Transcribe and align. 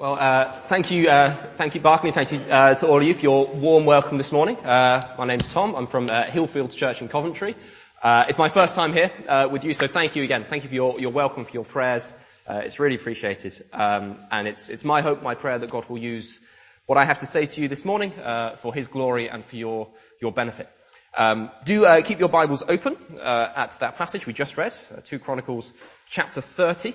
Well, 0.00 0.16
uh, 0.18 0.50
thank 0.62 0.90
you, 0.90 1.10
uh, 1.10 1.34
thank 1.58 1.74
you, 1.74 1.82
Barkley. 1.82 2.10
Thank 2.10 2.32
you 2.32 2.38
uh, 2.38 2.74
to 2.74 2.86
all 2.86 2.96
of 2.96 3.02
you 3.02 3.12
for 3.12 3.20
your 3.20 3.46
warm 3.46 3.84
welcome 3.84 4.16
this 4.16 4.32
morning. 4.32 4.56
Uh, 4.56 5.02
my 5.18 5.26
name's 5.26 5.46
Tom. 5.46 5.74
I'm 5.74 5.86
from 5.86 6.08
uh, 6.08 6.22
Hillfields 6.24 6.74
Church 6.74 7.02
in 7.02 7.08
Coventry. 7.08 7.54
Uh, 8.02 8.24
it's 8.26 8.38
my 8.38 8.48
first 8.48 8.74
time 8.74 8.94
here 8.94 9.10
with 9.50 9.62
you, 9.62 9.74
so 9.74 9.86
thank 9.86 10.16
you 10.16 10.22
again. 10.22 10.46
Thank 10.48 10.62
you 10.62 10.70
for 10.70 10.74
your, 10.74 10.98
your 10.98 11.10
welcome, 11.10 11.44
for 11.44 11.50
your 11.50 11.66
prayers. 11.66 12.14
it's 12.48 12.80
really 12.80 12.94
appreciated, 12.94 13.62
um, 13.74 14.16
and 14.30 14.48
it's 14.48 14.70
it's 14.70 14.86
my 14.86 15.02
hope, 15.02 15.22
my 15.22 15.34
prayer 15.34 15.58
that 15.58 15.68
God 15.68 15.86
will 15.90 15.98
use 15.98 16.40
what 16.86 16.96
I 16.96 17.04
have 17.04 17.18
to 17.18 17.26
say 17.26 17.44
to 17.44 17.60
you 17.60 17.68
this 17.68 17.84
morning 17.84 18.12
for 18.62 18.72
His 18.72 18.86
glory 18.88 19.28
and 19.28 19.44
for 19.44 19.56
your 19.56 19.88
your 20.18 20.32
benefit. 20.32 20.70
Um, 21.14 21.50
do 21.66 21.84
keep 22.04 22.20
your 22.20 22.30
Bibles 22.30 22.62
open 22.66 22.96
at 23.20 23.78
that 23.80 23.96
passage 23.98 24.26
we 24.26 24.32
just 24.32 24.56
read, 24.56 24.74
2 25.04 25.18
Chronicles 25.18 25.74
chapter 26.08 26.40
30. 26.40 26.94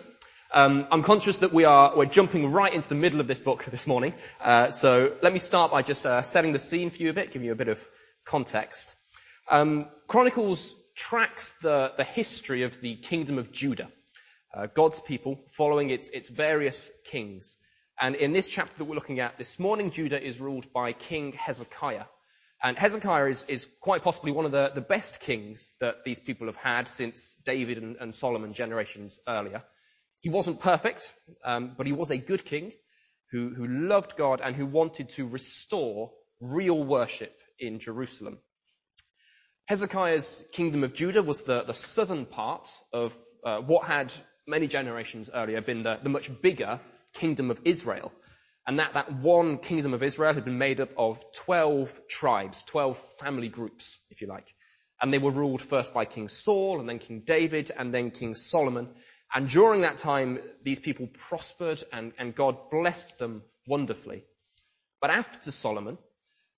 Um, 0.51 0.87
I'm 0.91 1.01
conscious 1.01 1.39
that 1.39 1.53
we 1.53 1.65
are 1.65 1.97
we're 1.97 2.05
jumping 2.05 2.51
right 2.51 2.71
into 2.73 2.87
the 2.87 2.95
middle 2.95 3.19
of 3.19 3.27
this 3.27 3.39
book 3.39 3.65
this 3.65 3.87
morning. 3.87 4.13
Uh, 4.39 4.69
so 4.69 5.15
let 5.21 5.33
me 5.33 5.39
start 5.39 5.71
by 5.71 5.81
just 5.81 6.05
uh, 6.05 6.21
setting 6.21 6.53
the 6.53 6.59
scene 6.59 6.91
for 6.91 7.01
you 7.01 7.09
a 7.09 7.13
bit, 7.13 7.31
giving 7.31 7.47
you 7.47 7.51
a 7.51 7.55
bit 7.55 7.67
of 7.67 7.89
context. 8.25 8.95
Um, 9.49 9.87
Chronicles 10.07 10.75
tracks 10.95 11.55
the, 11.61 11.93
the 11.97 12.03
history 12.03 12.63
of 12.63 12.79
the 12.79 12.95
kingdom 12.95 13.39
of 13.39 13.51
Judah, 13.51 13.89
uh, 14.53 14.67
God's 14.67 15.01
people 15.01 15.39
following 15.49 15.89
its 15.89 16.09
its 16.09 16.29
various 16.29 16.91
kings. 17.05 17.57
And 17.99 18.15
in 18.15 18.31
this 18.31 18.47
chapter 18.47 18.77
that 18.77 18.85
we're 18.85 18.95
looking 18.95 19.21
at 19.21 19.37
this 19.37 19.57
morning, 19.59 19.89
Judah 19.89 20.21
is 20.21 20.39
ruled 20.39 20.71
by 20.71 20.93
King 20.93 21.31
Hezekiah. 21.33 22.05
And 22.61 22.77
Hezekiah 22.77 23.27
is, 23.27 23.45
is 23.47 23.71
quite 23.79 24.03
possibly 24.03 24.31
one 24.31 24.45
of 24.45 24.51
the, 24.51 24.71
the 24.73 24.81
best 24.81 25.21
kings 25.21 25.71
that 25.79 26.03
these 26.03 26.19
people 26.19 26.47
have 26.47 26.55
had 26.55 26.87
since 26.87 27.35
David 27.45 27.77
and, 27.77 27.95
and 27.97 28.13
Solomon 28.13 28.53
generations 28.53 29.19
earlier. 29.27 29.63
He 30.25 30.29
wasn't 30.29 30.59
perfect, 30.59 31.13
um, 31.43 31.75
but 31.77 31.85
he 31.85 31.93
was 31.93 32.09
a 32.09 32.17
good 32.17 32.43
king 32.43 32.71
who, 33.29 33.53
who 33.53 33.67
loved 33.67 34.17
God 34.17 34.41
and 34.43 34.55
who 34.55 34.65
wanted 34.65 35.09
to 35.09 35.27
restore 35.27 36.13
real 36.41 36.83
worship 36.83 37.31
in 37.59 37.77
Jerusalem. 37.77 38.39
Hezekiah's 39.67 40.43
kingdom 40.51 40.83
of 40.83 40.95
Judah 40.95 41.21
was 41.21 41.43
the, 41.43 41.61
the 41.61 41.75
southern 41.75 42.25
part 42.25 42.67
of 42.91 43.15
uh, 43.45 43.59
what 43.59 43.85
had 43.85 44.11
many 44.47 44.65
generations 44.65 45.29
earlier 45.31 45.61
been 45.61 45.83
the, 45.83 45.99
the 46.01 46.09
much 46.09 46.31
bigger 46.41 46.79
kingdom 47.13 47.51
of 47.51 47.61
Israel. 47.63 48.11
And 48.65 48.79
that, 48.79 48.95
that 48.95 49.13
one 49.13 49.59
kingdom 49.59 49.93
of 49.93 50.01
Israel 50.01 50.33
had 50.33 50.45
been 50.45 50.57
made 50.57 50.81
up 50.81 50.89
of 50.97 51.23
12 51.33 52.01
tribes, 52.09 52.63
12 52.63 52.97
family 53.19 53.47
groups, 53.47 53.99
if 54.09 54.21
you 54.21 54.27
like. 54.27 54.51
And 54.99 55.13
they 55.13 55.19
were 55.19 55.29
ruled 55.29 55.61
first 55.61 55.93
by 55.93 56.05
King 56.05 56.29
Saul, 56.29 56.79
and 56.79 56.89
then 56.89 56.97
King 56.97 57.21
David, 57.23 57.69
and 57.77 57.93
then 57.93 58.09
King 58.09 58.33
Solomon. 58.33 58.89
And 59.35 59.49
during 59.49 59.81
that 59.81 59.97
time, 59.97 60.39
these 60.63 60.79
people 60.79 61.07
prospered 61.07 61.83
and, 61.91 62.13
and 62.17 62.33
God 62.33 62.71
blessed 62.71 63.19
them 63.19 63.43
wonderfully. 63.67 64.23
But 65.01 65.09
after 65.09 65.51
Solomon, 65.51 65.97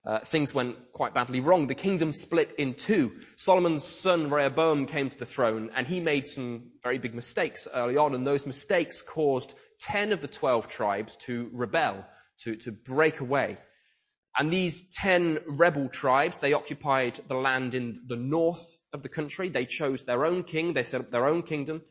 uh, 0.06 0.20
things 0.20 0.54
went 0.54 0.94
quite 0.94 1.16
badly 1.16 1.40
wrong. 1.40 1.66
The 1.66 1.74
kingdom 1.74 2.14
split 2.14 2.54
in 2.60 2.76
two. 2.76 3.14
Solomon's 3.36 3.84
son 3.84 4.30
Rehoboam 4.30 4.86
came 4.86 5.10
to 5.10 5.18
the 5.18 5.26
throne 5.26 5.72
and 5.76 5.88
he 5.88 6.00
made 6.00 6.28
some 6.28 6.70
very 6.84 7.00
big 7.00 7.16
mistakes 7.16 7.68
early 7.74 7.98
on 7.98 8.14
and 8.14 8.28
those 8.28 8.46
mistakes 8.46 9.02
caused 9.02 9.56
10 9.80 10.12
of 10.12 10.22
the 10.22 10.28
12 10.28 10.68
tribes 10.68 11.16
to 11.26 11.50
rebel, 11.54 12.06
to, 12.44 12.58
to 12.58 12.72
break 12.72 13.22
away. 13.22 13.58
And 14.38 14.52
these 14.52 14.88
10 14.98 15.40
rebel 15.48 15.90
tribes, 15.90 16.42
they 16.42 16.54
occupied 16.54 17.20
the 17.28 17.34
land 17.34 17.74
in 17.74 18.04
the 18.06 18.18
north 18.18 18.80
of 18.94 19.02
the 19.02 19.10
country. 19.10 19.50
They 19.50 19.66
chose 19.66 20.06
their 20.06 20.28
own 20.28 20.44
king. 20.44 20.74
They 20.74 20.84
set 20.84 21.02
up 21.02 21.10
their 21.10 21.28
own 21.28 21.42
kingdom 21.42 21.82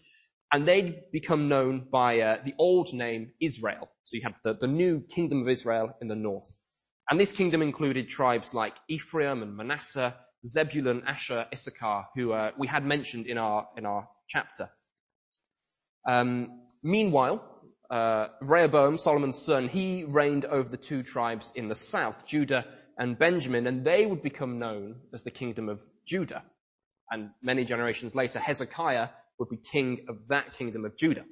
and 0.53 0.67
they'd 0.67 1.11
become 1.13 1.49
known 1.49 1.87
by 1.91 2.21
uh, 2.21 2.39
the 2.45 2.55
old 2.59 2.93
name 2.93 3.33
Israel. 3.41 3.89
So 4.05 4.17
you 4.17 4.23
had 4.23 4.35
the, 4.45 4.55
the 4.55 4.69
new 4.69 5.01
kingdom 5.01 5.41
of 5.41 5.49
Israel 5.49 5.95
in 6.01 6.09
the 6.09 6.17
north. 6.17 6.55
And 7.11 7.19
this 7.21 7.33
kingdom 7.33 7.63
included 7.63 8.09
tribes 8.09 8.55
like 8.55 8.77
Ephraim 8.89 9.43
and 9.43 9.57
Manasseh, 9.57 10.15
Zebulun, 10.47 11.03
Asher, 11.07 11.47
Issachar, 11.53 12.07
who 12.15 12.33
uh, 12.33 12.51
we 12.59 12.67
had 12.67 12.85
mentioned 12.85 13.27
in 13.27 13.39
our 13.39 13.69
in 13.77 13.87
our 13.87 14.09
chapter. 14.29 14.71
Um, 16.09 16.63
meanwhile, 16.83 17.45
uh, 17.91 18.29
Rehoboam, 18.41 18.99
Solomon's 18.99 19.39
son, 19.39 19.69
he 19.69 20.05
reigned 20.05 20.45
over 20.45 20.69
the 20.69 20.77
two 20.77 21.03
tribes 21.03 21.53
in 21.55 21.67
the 21.67 21.75
south, 21.75 22.27
Judah 22.27 22.65
and 22.99 23.19
Benjamin, 23.19 23.67
and 23.67 23.85
they 23.85 24.07
would 24.07 24.23
become 24.23 24.59
known 24.59 24.97
as 25.13 25.23
the 25.23 25.31
kingdom 25.31 25.69
of 25.69 25.81
Judah. 26.05 26.43
And 27.11 27.31
many 27.43 27.65
generations 27.65 28.15
later, 28.15 28.39
Hezekiah 28.39 29.09
would 29.39 29.49
be 29.49 29.57
king 29.57 30.07
of 30.09 30.29
that 30.29 30.53
kingdom 30.55 30.85
of 30.85 30.97
Judah. 30.97 31.25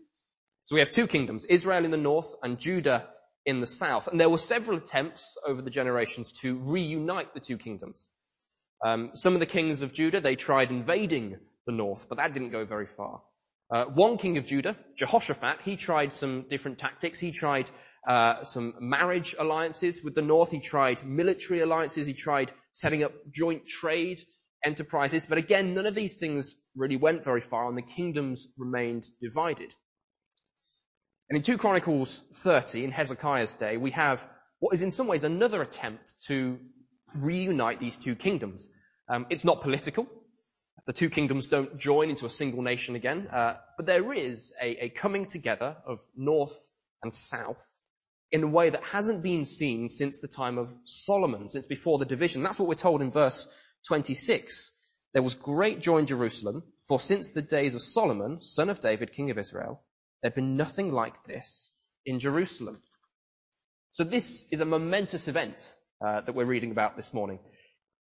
So 0.67 0.75
we 0.75 0.81
have 0.81 0.91
two 0.91 1.07
kingdoms, 1.07 1.45
Israel 1.45 1.85
in 1.85 1.91
the 1.91 1.97
north 1.97 2.35
and 2.43 2.59
Judah 2.59 3.09
in 3.45 3.61
the 3.61 3.67
south. 3.67 4.09
And 4.09 4.19
there 4.19 4.31
were 4.31 4.39
several 4.39 4.79
attempts 4.79 5.37
over 5.47 5.61
the 5.61 5.71
generations 5.71 6.33
to 6.41 6.57
reunite 6.57 7.35
the 7.35 7.41
two 7.41 7.59
kingdoms. 7.59 8.09
Um, 8.85 9.11
some 9.15 9.35
of 9.35 9.41
the 9.41 9.47
kings 9.47 9.83
of 9.83 9.93
Judah, 9.93 10.21
they 10.21 10.37
tried 10.37 10.71
invading 10.71 11.39
the 11.67 11.73
north, 11.73 12.09
but 12.09 12.19
that 12.19 12.33
didn't 12.33 12.51
go 12.51 12.65
very 12.65 12.87
far. 12.87 13.23
Uh, 13.71 13.85
one 13.87 14.19
king 14.19 14.37
of 14.39 14.47
Judah, 14.47 14.77
Jehoshaphat, 14.97 15.63
he 15.65 15.77
tried 15.77 16.13
some 16.13 16.47
different 16.49 16.79
tactics. 16.79 17.19
He 17.19 17.33
tried 17.33 17.71
uh, 18.07 18.45
some 18.45 18.75
marriage 18.79 19.35
alliances 19.39 20.03
with 20.05 20.15
the 20.15 20.23
north. 20.23 20.51
He 20.51 20.61
tried 20.61 21.05
military 21.05 21.61
alliances. 21.61 22.07
He 22.07 22.13
tried 22.13 22.53
setting 22.73 23.03
up 23.03 23.13
joint 23.31 23.67
trade 23.67 24.21
enterprises. 24.65 25.27
But 25.27 25.39
again, 25.39 25.75
none 25.75 25.87
of 25.87 25.95
these 25.95 26.15
things 26.15 26.59
really 26.75 26.97
went 26.97 27.25
very 27.25 27.41
far 27.41 27.69
and 27.69 27.77
the 27.77 27.83
kingdoms 27.83 28.49
remained 28.57 29.07
divided. 29.21 29.75
And 31.29 31.37
in 31.37 31.43
2 31.43 31.59
Chronicles 31.59 32.23
30, 32.33 32.85
in 32.85 32.91
Hezekiah's 32.91 33.55
day, 33.55 33.77
we 33.77 33.93
have 33.93 34.27
what 34.59 34.75
is 34.75 34.83
in 34.83 34.91
some 34.91 35.07
ways 35.07 35.25
another 35.25 35.63
attempt 35.63 36.15
to 36.27 36.59
reunite 37.15 37.81
these 37.81 37.97
two 37.97 38.15
kingdoms. 38.15 38.71
Um, 39.09 39.27
it's 39.31 39.45
not 39.45 39.61
political. 39.61 40.07
The 40.87 40.93
two 40.93 41.09
kingdoms 41.09 41.47
don't 41.47 41.79
join 41.79 42.11
into 42.11 42.27
a 42.27 42.31
single 42.31 42.63
nation 42.63 42.95
again, 42.95 43.29
uh, 43.33 43.55
but 43.77 43.87
there 43.87 44.13
is 44.13 44.53
a, 44.61 44.85
a 44.85 44.89
coming 44.91 45.25
together 45.25 45.77
of 45.87 46.01
north 46.15 46.71
and 47.03 47.13
south 47.15 47.81
in 48.31 48.43
a 48.43 48.47
way 48.47 48.69
that 48.69 48.83
hasn't 48.83 49.23
been 49.23 49.45
seen 49.45 49.89
since 49.89 50.21
the 50.21 50.29
time 50.29 50.59
of 50.59 50.75
Solomon, 50.85 51.49
since 51.49 51.67
before 51.67 51.99
the 51.99 52.05
division. 52.05 52.43
That's 52.43 52.59
what 52.59 52.69
we're 52.69 52.75
told 52.75 53.01
in 53.01 53.11
verse 53.11 53.49
26, 53.87 54.73
there 55.13 55.23
was 55.23 55.35
great 55.35 55.81
joy 55.81 55.99
in 55.99 56.07
Jerusalem, 56.07 56.63
for 56.87 57.01
since 57.01 57.31
the 57.31 57.43
days 57.43 57.75
of 57.75 57.81
Solomon, 57.81 58.43
son 58.43 58.69
of 58.69 58.81
David, 58.81 59.13
king 59.13 59.31
of 59.31 59.39
Israel, 59.39 59.83
there 60.21 60.31
had 60.31 60.35
been 60.35 60.57
nothing 60.57 60.93
like 60.93 61.23
this 61.25 61.73
in 62.05 62.19
Jerusalem. 62.19 62.83
So 63.91 64.05
this 64.05 64.47
is 64.51 64.61
a 64.61 64.65
momentous 64.65 65.29
event 65.29 65.75
uh, 66.05 66.23
that 66.23 66.35
we're 66.35 66.45
reading 66.45 66.73
about 66.73 66.97
this 66.97 67.15
morning. 67.15 67.39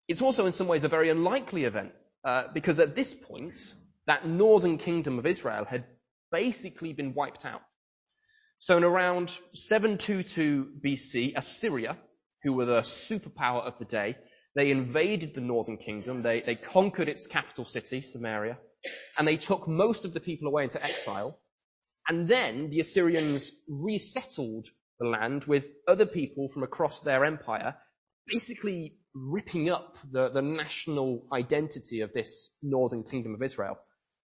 It's 0.06 0.22
also 0.22 0.46
in 0.46 0.52
some 0.52 0.68
ways 0.68 0.84
a 0.84 0.88
very 0.88 1.10
unlikely 1.10 1.64
event, 1.64 1.92
uh, 2.24 2.44
because 2.52 2.78
at 2.80 2.94
this 2.94 3.14
point, 3.14 3.60
that 4.06 4.26
northern 4.26 4.78
kingdom 4.78 5.18
of 5.18 5.26
Israel 5.26 5.64
had 5.64 5.84
basically 6.30 6.92
been 6.92 7.14
wiped 7.14 7.46
out. 7.46 7.62
So 8.58 8.76
in 8.76 8.84
around 8.84 9.30
722 9.54 10.72
BC, 10.84 11.34
Assyria, 11.36 11.96
who 12.42 12.52
were 12.52 12.64
the 12.64 12.80
superpower 12.80 13.64
of 13.64 13.78
the 13.78 13.84
day, 13.84 14.16
they 14.58 14.72
invaded 14.72 15.34
the 15.34 15.40
northern 15.40 15.76
kingdom. 15.76 16.20
They, 16.20 16.40
they 16.40 16.56
conquered 16.56 17.08
its 17.08 17.28
capital 17.28 17.64
city, 17.64 18.00
Samaria, 18.00 18.58
and 19.16 19.26
they 19.26 19.36
took 19.36 19.68
most 19.68 20.04
of 20.04 20.12
the 20.12 20.20
people 20.20 20.48
away 20.48 20.64
into 20.64 20.84
exile. 20.84 21.38
And 22.08 22.26
then 22.26 22.68
the 22.68 22.80
Assyrians 22.80 23.52
resettled 23.68 24.66
the 24.98 25.06
land 25.06 25.44
with 25.44 25.72
other 25.86 26.06
people 26.06 26.48
from 26.48 26.64
across 26.64 27.02
their 27.02 27.24
empire, 27.24 27.76
basically 28.26 28.96
ripping 29.14 29.70
up 29.70 29.96
the, 30.10 30.28
the 30.30 30.42
national 30.42 31.26
identity 31.32 32.00
of 32.00 32.12
this 32.12 32.50
northern 32.60 33.04
kingdom 33.04 33.34
of 33.34 33.42
Israel. 33.42 33.78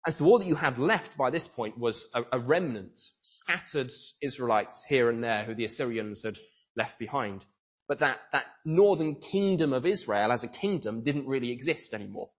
And 0.07 0.15
so 0.15 0.25
all 0.25 0.39
that 0.39 0.47
you 0.47 0.55
had 0.55 0.79
left 0.79 1.17
by 1.17 1.29
this 1.29 1.47
point 1.47 1.77
was 1.77 2.07
a, 2.15 2.23
a 2.31 2.39
remnant, 2.39 2.99
scattered 3.21 3.91
Israelites 4.23 4.85
here 4.89 5.09
and 5.09 5.23
there 5.23 5.43
who 5.43 5.53
the 5.53 5.65
Assyrians 5.65 6.23
had 6.23 6.39
left 6.75 6.97
behind. 6.97 7.45
But 7.87 7.99
that, 7.99 8.19
that 8.31 8.45
northern 8.63 9.15
kingdom 9.15 9.73
of 9.73 9.85
Israel 9.85 10.31
as 10.31 10.43
a 10.43 10.47
kingdom 10.47 11.03
didn't 11.03 11.27
really 11.27 11.51
exist 11.51 11.93
anymore. 11.93 12.29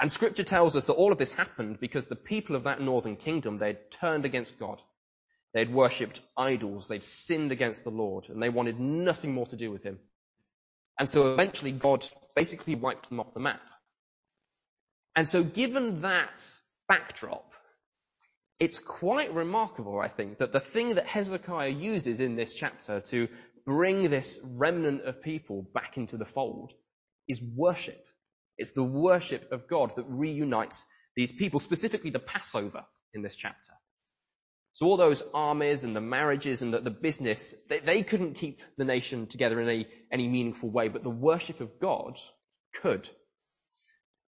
And 0.00 0.10
scripture 0.10 0.42
tells 0.42 0.74
us 0.74 0.86
that 0.86 0.94
all 0.94 1.12
of 1.12 1.18
this 1.18 1.32
happened 1.32 1.78
because 1.78 2.06
the 2.06 2.16
people 2.16 2.56
of 2.56 2.64
that 2.64 2.80
northern 2.80 3.16
kingdom, 3.16 3.58
they'd 3.58 3.90
turned 3.90 4.24
against 4.24 4.58
God. 4.58 4.80
They'd 5.54 5.72
worshipped 5.72 6.20
idols. 6.36 6.88
They'd 6.88 7.04
sinned 7.04 7.52
against 7.52 7.84
the 7.84 7.90
Lord 7.90 8.28
and 8.28 8.42
they 8.42 8.48
wanted 8.48 8.80
nothing 8.80 9.32
more 9.32 9.46
to 9.46 9.56
do 9.56 9.70
with 9.70 9.82
him. 9.82 9.98
And 10.98 11.08
so 11.08 11.32
eventually 11.32 11.72
God 11.72 12.06
basically 12.34 12.74
wiped 12.74 13.08
them 13.08 13.20
off 13.20 13.34
the 13.34 13.40
map. 13.40 13.60
And 15.14 15.28
so 15.28 15.44
given 15.44 16.00
that 16.00 16.42
backdrop, 16.88 17.52
it's 18.58 18.78
quite 18.78 19.34
remarkable, 19.34 20.00
I 20.00 20.08
think, 20.08 20.38
that 20.38 20.52
the 20.52 20.60
thing 20.60 20.94
that 20.94 21.06
Hezekiah 21.06 21.68
uses 21.68 22.20
in 22.20 22.36
this 22.36 22.54
chapter 22.54 23.00
to 23.00 23.28
bring 23.64 24.10
this 24.10 24.40
remnant 24.42 25.02
of 25.02 25.22
people 25.22 25.62
back 25.74 25.96
into 25.96 26.16
the 26.16 26.24
fold 26.24 26.72
is 27.28 27.40
worship. 27.40 28.04
It's 28.58 28.72
the 28.72 28.82
worship 28.82 29.52
of 29.52 29.68
God 29.68 29.96
that 29.96 30.04
reunites 30.08 30.86
these 31.16 31.32
people, 31.32 31.60
specifically 31.60 32.10
the 32.10 32.18
Passover 32.18 32.84
in 33.14 33.22
this 33.22 33.36
chapter. 33.36 33.72
So 34.72 34.86
all 34.86 34.96
those 34.96 35.22
armies 35.34 35.84
and 35.84 35.94
the 35.94 36.00
marriages 36.00 36.62
and 36.62 36.72
the, 36.72 36.80
the 36.80 36.90
business, 36.90 37.54
they, 37.68 37.80
they, 37.80 38.02
couldn't 38.02 38.34
keep 38.34 38.62
the 38.78 38.86
nation 38.86 39.26
together 39.26 39.60
in 39.60 39.68
any, 39.68 39.86
any 40.10 40.28
meaningful 40.28 40.70
way, 40.70 40.88
but 40.88 41.02
the 41.02 41.10
worship 41.10 41.60
of 41.60 41.78
God 41.78 42.18
could. 42.74 43.06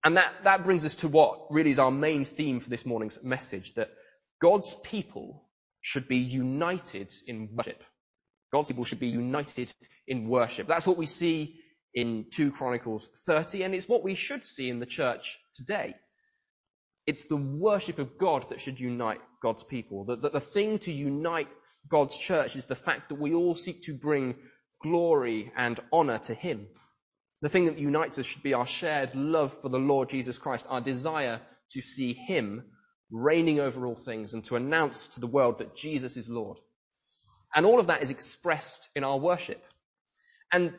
And 0.04 0.18
that, 0.18 0.30
that 0.42 0.64
brings 0.64 0.84
us 0.84 0.96
to 0.96 1.08
what 1.08 1.50
really 1.50 1.70
is 1.70 1.78
our 1.78 1.90
main 1.90 2.26
theme 2.26 2.60
for 2.60 2.68
this 2.68 2.84
morning's 2.84 3.22
message, 3.22 3.72
that 3.74 3.90
God's 4.38 4.74
people 4.74 5.48
should 5.80 6.08
be 6.08 6.18
united 6.18 7.12
in 7.26 7.48
worship. 7.54 7.82
God's 8.54 8.68
people 8.68 8.84
should 8.84 9.00
be 9.00 9.08
united 9.08 9.72
in 10.06 10.28
worship. 10.28 10.68
That's 10.68 10.86
what 10.86 10.96
we 10.96 11.06
see 11.06 11.56
in 11.92 12.26
2 12.30 12.52
Chronicles 12.52 13.10
30, 13.26 13.64
and 13.64 13.74
it's 13.74 13.88
what 13.88 14.04
we 14.04 14.14
should 14.14 14.46
see 14.46 14.70
in 14.70 14.78
the 14.78 14.86
church 14.86 15.40
today. 15.54 15.96
It's 17.04 17.26
the 17.26 17.36
worship 17.36 17.98
of 17.98 18.16
God 18.16 18.46
that 18.50 18.60
should 18.60 18.78
unite 18.78 19.20
God's 19.42 19.64
people. 19.64 20.04
That 20.04 20.22
the, 20.22 20.30
the 20.30 20.40
thing 20.40 20.78
to 20.80 20.92
unite 20.92 21.48
God's 21.88 22.16
church 22.16 22.54
is 22.54 22.66
the 22.66 22.76
fact 22.76 23.08
that 23.08 23.16
we 23.16 23.34
all 23.34 23.56
seek 23.56 23.82
to 23.82 23.92
bring 23.92 24.36
glory 24.80 25.50
and 25.56 25.80
honor 25.92 26.18
to 26.18 26.34
Him. 26.34 26.68
The 27.42 27.48
thing 27.48 27.64
that 27.64 27.78
unites 27.78 28.20
us 28.20 28.26
should 28.26 28.44
be 28.44 28.54
our 28.54 28.66
shared 28.66 29.16
love 29.16 29.52
for 29.52 29.68
the 29.68 29.80
Lord 29.80 30.10
Jesus 30.10 30.38
Christ, 30.38 30.66
our 30.68 30.80
desire 30.80 31.40
to 31.72 31.80
see 31.80 32.12
Him 32.12 32.62
reigning 33.10 33.58
over 33.58 33.84
all 33.84 33.96
things 33.96 34.32
and 34.32 34.44
to 34.44 34.54
announce 34.54 35.08
to 35.08 35.20
the 35.20 35.26
world 35.26 35.58
that 35.58 35.74
Jesus 35.74 36.16
is 36.16 36.28
Lord. 36.28 36.60
And 37.54 37.66
all 37.66 37.78
of 37.78 37.86
that 37.86 38.02
is 38.02 38.10
expressed 38.10 38.88
in 38.96 39.04
our 39.04 39.16
worship. 39.16 39.62
And 40.52 40.74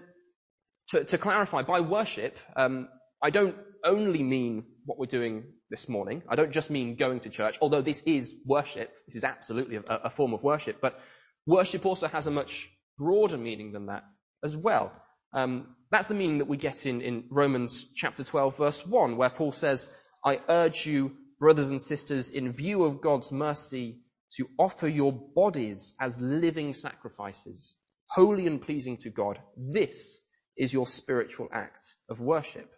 to, 0.89 1.03
to 1.03 1.17
clarify, 1.17 1.63
by 1.63 1.81
worship, 1.81 2.37
um, 2.55 2.89
I 3.21 3.29
don't 3.29 3.55
only 3.83 4.23
mean 4.23 4.65
what 4.85 4.99
we're 4.99 5.05
doing 5.05 5.45
this 5.69 5.89
morning. 5.89 6.23
I 6.27 6.35
don't 6.35 6.51
just 6.51 6.69
mean 6.69 6.95
going 6.95 7.21
to 7.21 7.29
church, 7.29 7.57
although 7.61 7.81
this 7.81 8.01
is 8.03 8.35
worship. 8.45 8.91
This 9.07 9.15
is 9.15 9.23
absolutely 9.23 9.77
a, 9.77 9.83
a 9.87 10.09
form 10.09 10.33
of 10.33 10.43
worship. 10.43 10.77
But 10.81 10.99
worship 11.45 11.85
also 11.85 12.07
has 12.07 12.27
a 12.27 12.31
much 12.31 12.69
broader 12.97 13.37
meaning 13.37 13.71
than 13.71 13.87
that 13.87 14.03
as 14.43 14.55
well. 14.55 14.91
Um, 15.33 15.75
that's 15.91 16.07
the 16.07 16.13
meaning 16.13 16.39
that 16.39 16.47
we 16.47 16.57
get 16.57 16.85
in, 16.85 17.01
in 17.01 17.25
Romans 17.29 17.87
chapter 17.95 18.23
12 18.23 18.57
verse 18.57 18.85
1 18.85 19.17
where 19.17 19.29
Paul 19.29 19.51
says, 19.51 19.91
I 20.23 20.39
urge 20.49 20.85
you, 20.85 21.15
brothers 21.39 21.69
and 21.69 21.81
sisters, 21.81 22.31
in 22.31 22.51
view 22.51 22.83
of 22.83 23.01
God's 23.01 23.31
mercy, 23.31 23.99
to 24.37 24.47
offer 24.57 24.87
your 24.87 25.11
bodies 25.11 25.95
as 25.99 26.19
living 26.19 26.73
sacrifices, 26.73 27.75
holy 28.09 28.47
and 28.47 28.61
pleasing 28.61 28.97
to 28.97 29.09
God. 29.09 29.39
This 29.57 30.21
is 30.57 30.73
your 30.73 30.87
spiritual 30.87 31.49
act 31.51 31.95
of 32.09 32.19
worship. 32.19 32.69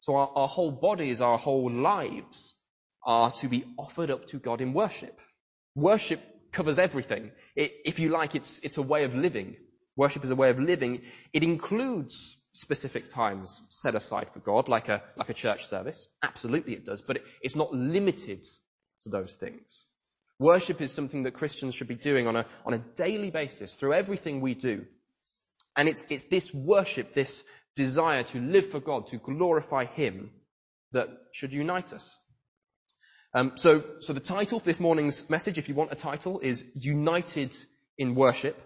So 0.00 0.16
our, 0.16 0.30
our 0.34 0.48
whole 0.48 0.70
bodies, 0.70 1.20
our 1.20 1.38
whole 1.38 1.70
lives 1.70 2.54
are 3.04 3.30
to 3.30 3.48
be 3.48 3.64
offered 3.78 4.10
up 4.10 4.26
to 4.28 4.38
God 4.38 4.60
in 4.60 4.72
worship. 4.72 5.18
Worship 5.74 6.20
covers 6.52 6.78
everything. 6.78 7.30
It, 7.54 7.72
if 7.84 7.98
you 7.98 8.10
like, 8.10 8.34
it's, 8.34 8.60
it's 8.62 8.78
a 8.78 8.82
way 8.82 9.04
of 9.04 9.14
living. 9.14 9.56
Worship 9.96 10.24
is 10.24 10.30
a 10.30 10.36
way 10.36 10.50
of 10.50 10.58
living. 10.58 11.02
It 11.32 11.42
includes 11.42 12.38
specific 12.52 13.08
times 13.08 13.62
set 13.68 13.94
aside 13.94 14.30
for 14.30 14.40
God, 14.40 14.68
like 14.68 14.88
a, 14.88 15.02
like 15.16 15.30
a 15.30 15.34
church 15.34 15.66
service. 15.66 16.08
Absolutely 16.22 16.74
it 16.74 16.84
does, 16.84 17.02
but 17.02 17.16
it, 17.16 17.24
it's 17.42 17.56
not 17.56 17.72
limited 17.72 18.46
to 19.02 19.08
those 19.08 19.36
things. 19.36 19.84
Worship 20.40 20.80
is 20.80 20.90
something 20.90 21.24
that 21.24 21.34
Christians 21.34 21.74
should 21.74 21.86
be 21.86 21.94
doing 21.94 22.26
on 22.26 22.34
a, 22.34 22.46
on 22.64 22.72
a 22.72 22.78
daily 22.78 23.30
basis 23.30 23.74
through 23.74 23.92
everything 23.92 24.40
we 24.40 24.54
do. 24.54 24.86
And 25.76 25.86
it's, 25.86 26.06
it's 26.08 26.24
this 26.24 26.52
worship, 26.54 27.12
this 27.12 27.44
desire 27.76 28.22
to 28.22 28.40
live 28.40 28.70
for 28.70 28.80
God, 28.80 29.08
to 29.08 29.18
glorify 29.18 29.84
Him, 29.84 30.30
that 30.92 31.08
should 31.32 31.52
unite 31.52 31.92
us. 31.92 32.18
Um, 33.34 33.52
so, 33.56 33.84
so 34.00 34.14
the 34.14 34.20
title 34.20 34.58
for 34.58 34.64
this 34.64 34.80
morning's 34.80 35.28
message, 35.28 35.58
if 35.58 35.68
you 35.68 35.74
want 35.74 35.92
a 35.92 35.94
title, 35.94 36.40
is 36.40 36.66
United 36.74 37.54
in 37.98 38.14
Worship. 38.14 38.58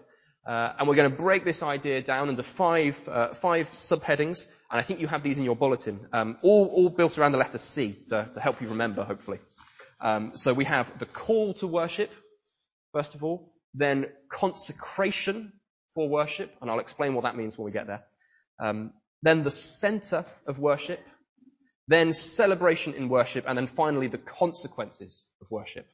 Uh, 0.47 0.73
and 0.79 0.87
we're 0.87 0.95
going 0.95 1.11
to 1.11 1.17
break 1.17 1.43
this 1.43 1.61
idea 1.61 2.01
down 2.01 2.29
into 2.29 2.43
five, 2.43 3.09
uh, 3.09 3.33
five 3.33 3.67
subheadings, 3.67 4.47
and 4.71 4.79
I 4.79 4.81
think 4.81 5.01
you 5.01 5.07
have 5.07 5.23
these 5.23 5.39
in 5.39 5.43
your 5.43 5.57
bulletin, 5.57 5.99
um, 6.13 6.37
all, 6.41 6.67
all 6.67 6.89
built 6.89 7.19
around 7.19 7.33
the 7.33 7.37
letter 7.37 7.57
C 7.57 7.97
to, 8.07 8.29
to 8.33 8.39
help 8.39 8.61
you 8.61 8.69
remember, 8.69 9.03
hopefully. 9.03 9.39
Um, 9.99 10.31
so 10.35 10.53
we 10.53 10.65
have 10.65 10.97
the 10.99 11.05
call 11.05 11.53
to 11.55 11.67
worship, 11.67 12.11
first 12.93 13.15
of 13.15 13.23
all, 13.23 13.53
then 13.73 14.07
consecration 14.29 15.53
for 15.93 16.09
worship, 16.09 16.53
and 16.61 16.69
I'll 16.69 16.79
explain 16.79 17.13
what 17.13 17.23
that 17.23 17.35
means 17.35 17.57
when 17.57 17.65
we 17.65 17.71
get 17.71 17.87
there. 17.87 18.03
Um, 18.59 18.93
then 19.21 19.43
the 19.43 19.51
center 19.51 20.25
of 20.45 20.59
worship, 20.59 20.99
then 21.87 22.13
celebration 22.13 22.93
in 22.93 23.09
worship, 23.09 23.45
and 23.47 23.57
then 23.57 23.67
finally 23.67 24.07
the 24.07 24.17
consequences 24.17 25.25
of 25.41 25.47
worship. 25.49 25.87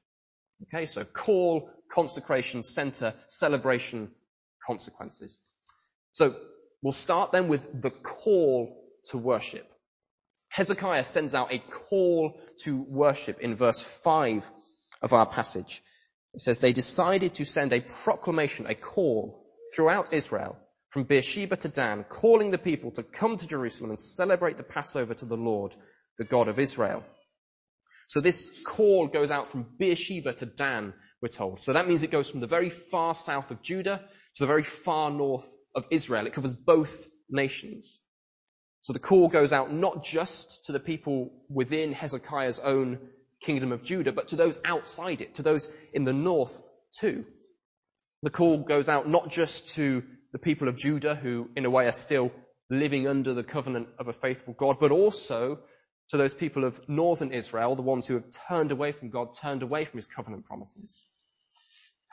Okay, 0.63 0.85
so 0.85 1.03
call, 1.03 1.69
consecration, 1.91 2.63
center, 2.63 3.13
celebration, 3.29 4.11
consequences. 4.65 5.39
So 6.13 6.35
we'll 6.81 6.93
start 6.93 7.31
then 7.31 7.47
with 7.47 7.81
the 7.81 7.89
call 7.89 8.77
to 9.05 9.17
worship. 9.17 9.67
Hezekiah 10.51 11.05
sends 11.05 11.33
out 11.33 11.53
a 11.53 11.59
call 11.59 12.39
to 12.63 12.81
worship 12.81 13.39
in 13.39 13.55
verse 13.55 13.81
5 13.81 14.49
of 15.01 15.13
our 15.13 15.25
passage. 15.25 15.81
It 16.33 16.41
says 16.41 16.59
they 16.59 16.73
decided 16.73 17.35
to 17.35 17.45
send 17.45 17.71
a 17.71 17.79
proclamation, 17.81 18.65
a 18.65 18.75
call 18.75 19.45
throughout 19.73 20.13
Israel 20.13 20.57
from 20.89 21.05
Beersheba 21.05 21.55
to 21.55 21.69
Dan, 21.69 22.03
calling 22.09 22.51
the 22.51 22.57
people 22.57 22.91
to 22.91 23.03
come 23.03 23.37
to 23.37 23.47
Jerusalem 23.47 23.91
and 23.91 23.99
celebrate 23.99 24.57
the 24.57 24.63
Passover 24.63 25.13
to 25.13 25.25
the 25.25 25.37
Lord, 25.37 25.73
the 26.17 26.25
God 26.25 26.49
of 26.49 26.59
Israel. 26.59 27.05
So 28.07 28.19
this 28.19 28.53
call 28.65 29.07
goes 29.07 29.31
out 29.31 29.51
from 29.51 29.65
Beersheba 29.79 30.33
to 30.33 30.45
Dan, 30.45 30.93
we're 31.21 31.29
told. 31.29 31.61
So 31.61 31.71
that 31.71 31.87
means 31.87 32.03
it 32.03 32.11
goes 32.11 32.29
from 32.29 32.41
the 32.41 32.47
very 32.47 32.69
far 32.69 33.15
south 33.15 33.51
of 33.51 33.61
Judah 33.61 34.01
to 34.35 34.43
the 34.43 34.47
very 34.47 34.63
far 34.63 35.11
north 35.11 35.47
of 35.73 35.85
Israel. 35.91 36.27
It 36.27 36.33
covers 36.33 36.53
both 36.53 37.07
nations. 37.29 38.00
So 38.81 38.93
the 38.93 38.99
call 38.99 39.27
goes 39.27 39.53
out 39.53 39.71
not 39.71 40.03
just 40.03 40.65
to 40.65 40.71
the 40.71 40.79
people 40.79 41.31
within 41.49 41.93
Hezekiah's 41.93 42.59
own 42.59 42.99
kingdom 43.39 43.71
of 43.71 43.83
Judah, 43.83 44.11
but 44.11 44.29
to 44.29 44.35
those 44.35 44.57
outside 44.65 45.21
it, 45.21 45.35
to 45.35 45.43
those 45.43 45.71
in 45.93 46.03
the 46.03 46.13
north 46.13 46.67
too. 46.91 47.25
The 48.23 48.31
call 48.31 48.57
goes 48.57 48.89
out 48.89 49.07
not 49.07 49.29
just 49.29 49.75
to 49.75 50.03
the 50.31 50.39
people 50.39 50.67
of 50.67 50.77
Judah 50.77 51.15
who 51.15 51.49
in 51.55 51.65
a 51.65 51.69
way 51.69 51.87
are 51.87 51.91
still 51.91 52.31
living 52.69 53.07
under 53.07 53.33
the 53.33 53.43
covenant 53.43 53.89
of 53.99 54.07
a 54.07 54.13
faithful 54.13 54.53
God, 54.53 54.77
but 54.79 54.91
also 54.91 55.59
to 56.09 56.17
those 56.17 56.33
people 56.33 56.63
of 56.63 56.79
northern 56.89 57.31
Israel, 57.31 57.75
the 57.75 57.81
ones 57.81 58.07
who 58.07 58.15
have 58.15 58.25
turned 58.47 58.71
away 58.71 58.91
from 58.91 59.09
God, 59.09 59.35
turned 59.35 59.63
away 59.63 59.85
from 59.85 59.97
his 59.97 60.07
covenant 60.07 60.45
promises. 60.45 61.05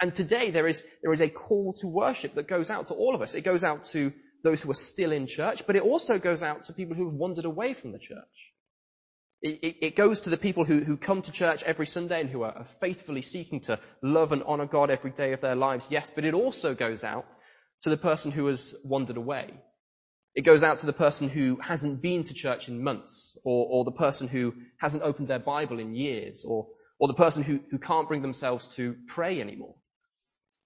And 0.00 0.14
today 0.14 0.50
there 0.50 0.66
is, 0.66 0.84
there 1.02 1.12
is 1.12 1.20
a 1.20 1.28
call 1.28 1.72
to 1.74 1.88
worship 1.88 2.34
that 2.34 2.46
goes 2.46 2.70
out 2.70 2.86
to 2.86 2.94
all 2.94 3.14
of 3.14 3.22
us. 3.22 3.34
It 3.34 3.42
goes 3.42 3.64
out 3.64 3.84
to 3.84 4.12
those 4.42 4.62
who 4.62 4.70
are 4.70 4.74
still 4.74 5.12
in 5.12 5.26
church, 5.26 5.66
but 5.66 5.76
it 5.76 5.82
also 5.82 6.18
goes 6.18 6.42
out 6.42 6.64
to 6.64 6.72
people 6.72 6.96
who 6.96 7.06
have 7.06 7.14
wandered 7.14 7.44
away 7.44 7.74
from 7.74 7.92
the 7.92 7.98
church. 7.98 8.52
It, 9.40 9.60
it, 9.62 9.76
it 9.86 9.96
goes 9.96 10.22
to 10.22 10.30
the 10.30 10.36
people 10.36 10.64
who, 10.64 10.80
who 10.80 10.96
come 10.96 11.22
to 11.22 11.32
church 11.32 11.62
every 11.62 11.86
Sunday 11.86 12.20
and 12.20 12.28
who 12.28 12.42
are 12.42 12.66
faithfully 12.80 13.22
seeking 13.22 13.60
to 13.62 13.78
love 14.02 14.32
and 14.32 14.42
honor 14.44 14.66
God 14.66 14.90
every 14.90 15.12
day 15.12 15.32
of 15.32 15.40
their 15.40 15.54
lives, 15.54 15.88
yes, 15.90 16.10
but 16.12 16.24
it 16.24 16.34
also 16.34 16.74
goes 16.74 17.04
out 17.04 17.26
to 17.82 17.90
the 17.90 17.96
person 17.96 18.32
who 18.32 18.46
has 18.46 18.74
wandered 18.82 19.16
away. 19.16 19.52
It 20.34 20.42
goes 20.42 20.62
out 20.62 20.80
to 20.80 20.86
the 20.86 20.92
person 20.92 21.28
who 21.28 21.58
hasn't 21.60 22.02
been 22.02 22.24
to 22.24 22.34
church 22.34 22.68
in 22.68 22.82
months, 22.82 23.36
or, 23.44 23.66
or 23.70 23.84
the 23.84 23.92
person 23.92 24.28
who 24.28 24.54
hasn't 24.78 25.02
opened 25.02 25.28
their 25.28 25.38
Bible 25.38 25.78
in 25.78 25.94
years, 25.94 26.44
or, 26.44 26.68
or 26.98 27.08
the 27.08 27.14
person 27.14 27.42
who, 27.42 27.60
who 27.70 27.78
can't 27.78 28.08
bring 28.08 28.22
themselves 28.22 28.68
to 28.76 28.96
pray 29.06 29.40
anymore. 29.40 29.74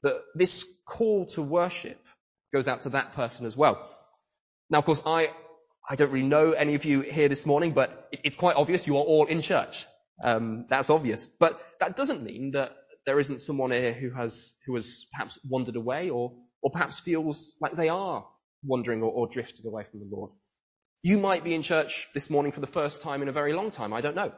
That 0.02 0.16
this 0.34 0.66
call 0.86 1.26
to 1.26 1.42
worship 1.42 2.02
goes 2.52 2.68
out 2.68 2.82
to 2.82 2.90
that 2.90 3.12
person 3.12 3.46
as 3.46 3.56
well. 3.56 3.88
Now, 4.70 4.78
of 4.78 4.84
course, 4.84 5.02
I, 5.04 5.30
I 5.88 5.96
don't 5.96 6.10
really 6.10 6.26
know 6.26 6.52
any 6.52 6.74
of 6.74 6.84
you 6.84 7.00
here 7.00 7.28
this 7.28 7.46
morning, 7.46 7.72
but 7.72 8.08
it's 8.12 8.36
quite 8.36 8.56
obvious 8.56 8.86
you 8.86 8.96
are 8.96 9.02
all 9.02 9.26
in 9.26 9.42
church. 9.42 9.86
Um, 10.22 10.66
that's 10.68 10.90
obvious. 10.90 11.26
But 11.26 11.60
that 11.80 11.96
doesn't 11.96 12.22
mean 12.22 12.52
that 12.52 12.72
there 13.06 13.18
isn't 13.18 13.40
someone 13.40 13.70
here 13.72 13.92
who 13.92 14.10
has, 14.10 14.54
who 14.66 14.76
has 14.76 15.06
perhaps 15.12 15.38
wandered 15.48 15.76
away 15.76 16.10
or, 16.10 16.32
or 16.62 16.70
perhaps 16.70 17.00
feels 17.00 17.54
like 17.60 17.72
they 17.72 17.88
are 17.88 18.26
wandering 18.64 19.02
or, 19.02 19.10
or 19.10 19.26
drifting 19.26 19.66
away 19.66 19.84
from 19.90 20.00
the 20.00 20.06
Lord. 20.14 20.30
You 21.02 21.18
might 21.18 21.42
be 21.42 21.54
in 21.54 21.62
church 21.62 22.08
this 22.14 22.30
morning 22.30 22.52
for 22.52 22.60
the 22.60 22.66
first 22.66 23.02
time 23.02 23.22
in 23.22 23.28
a 23.28 23.32
very 23.32 23.52
long 23.54 23.72
time. 23.72 23.92
I 23.92 24.00
don't 24.00 24.14
know. 24.14 24.32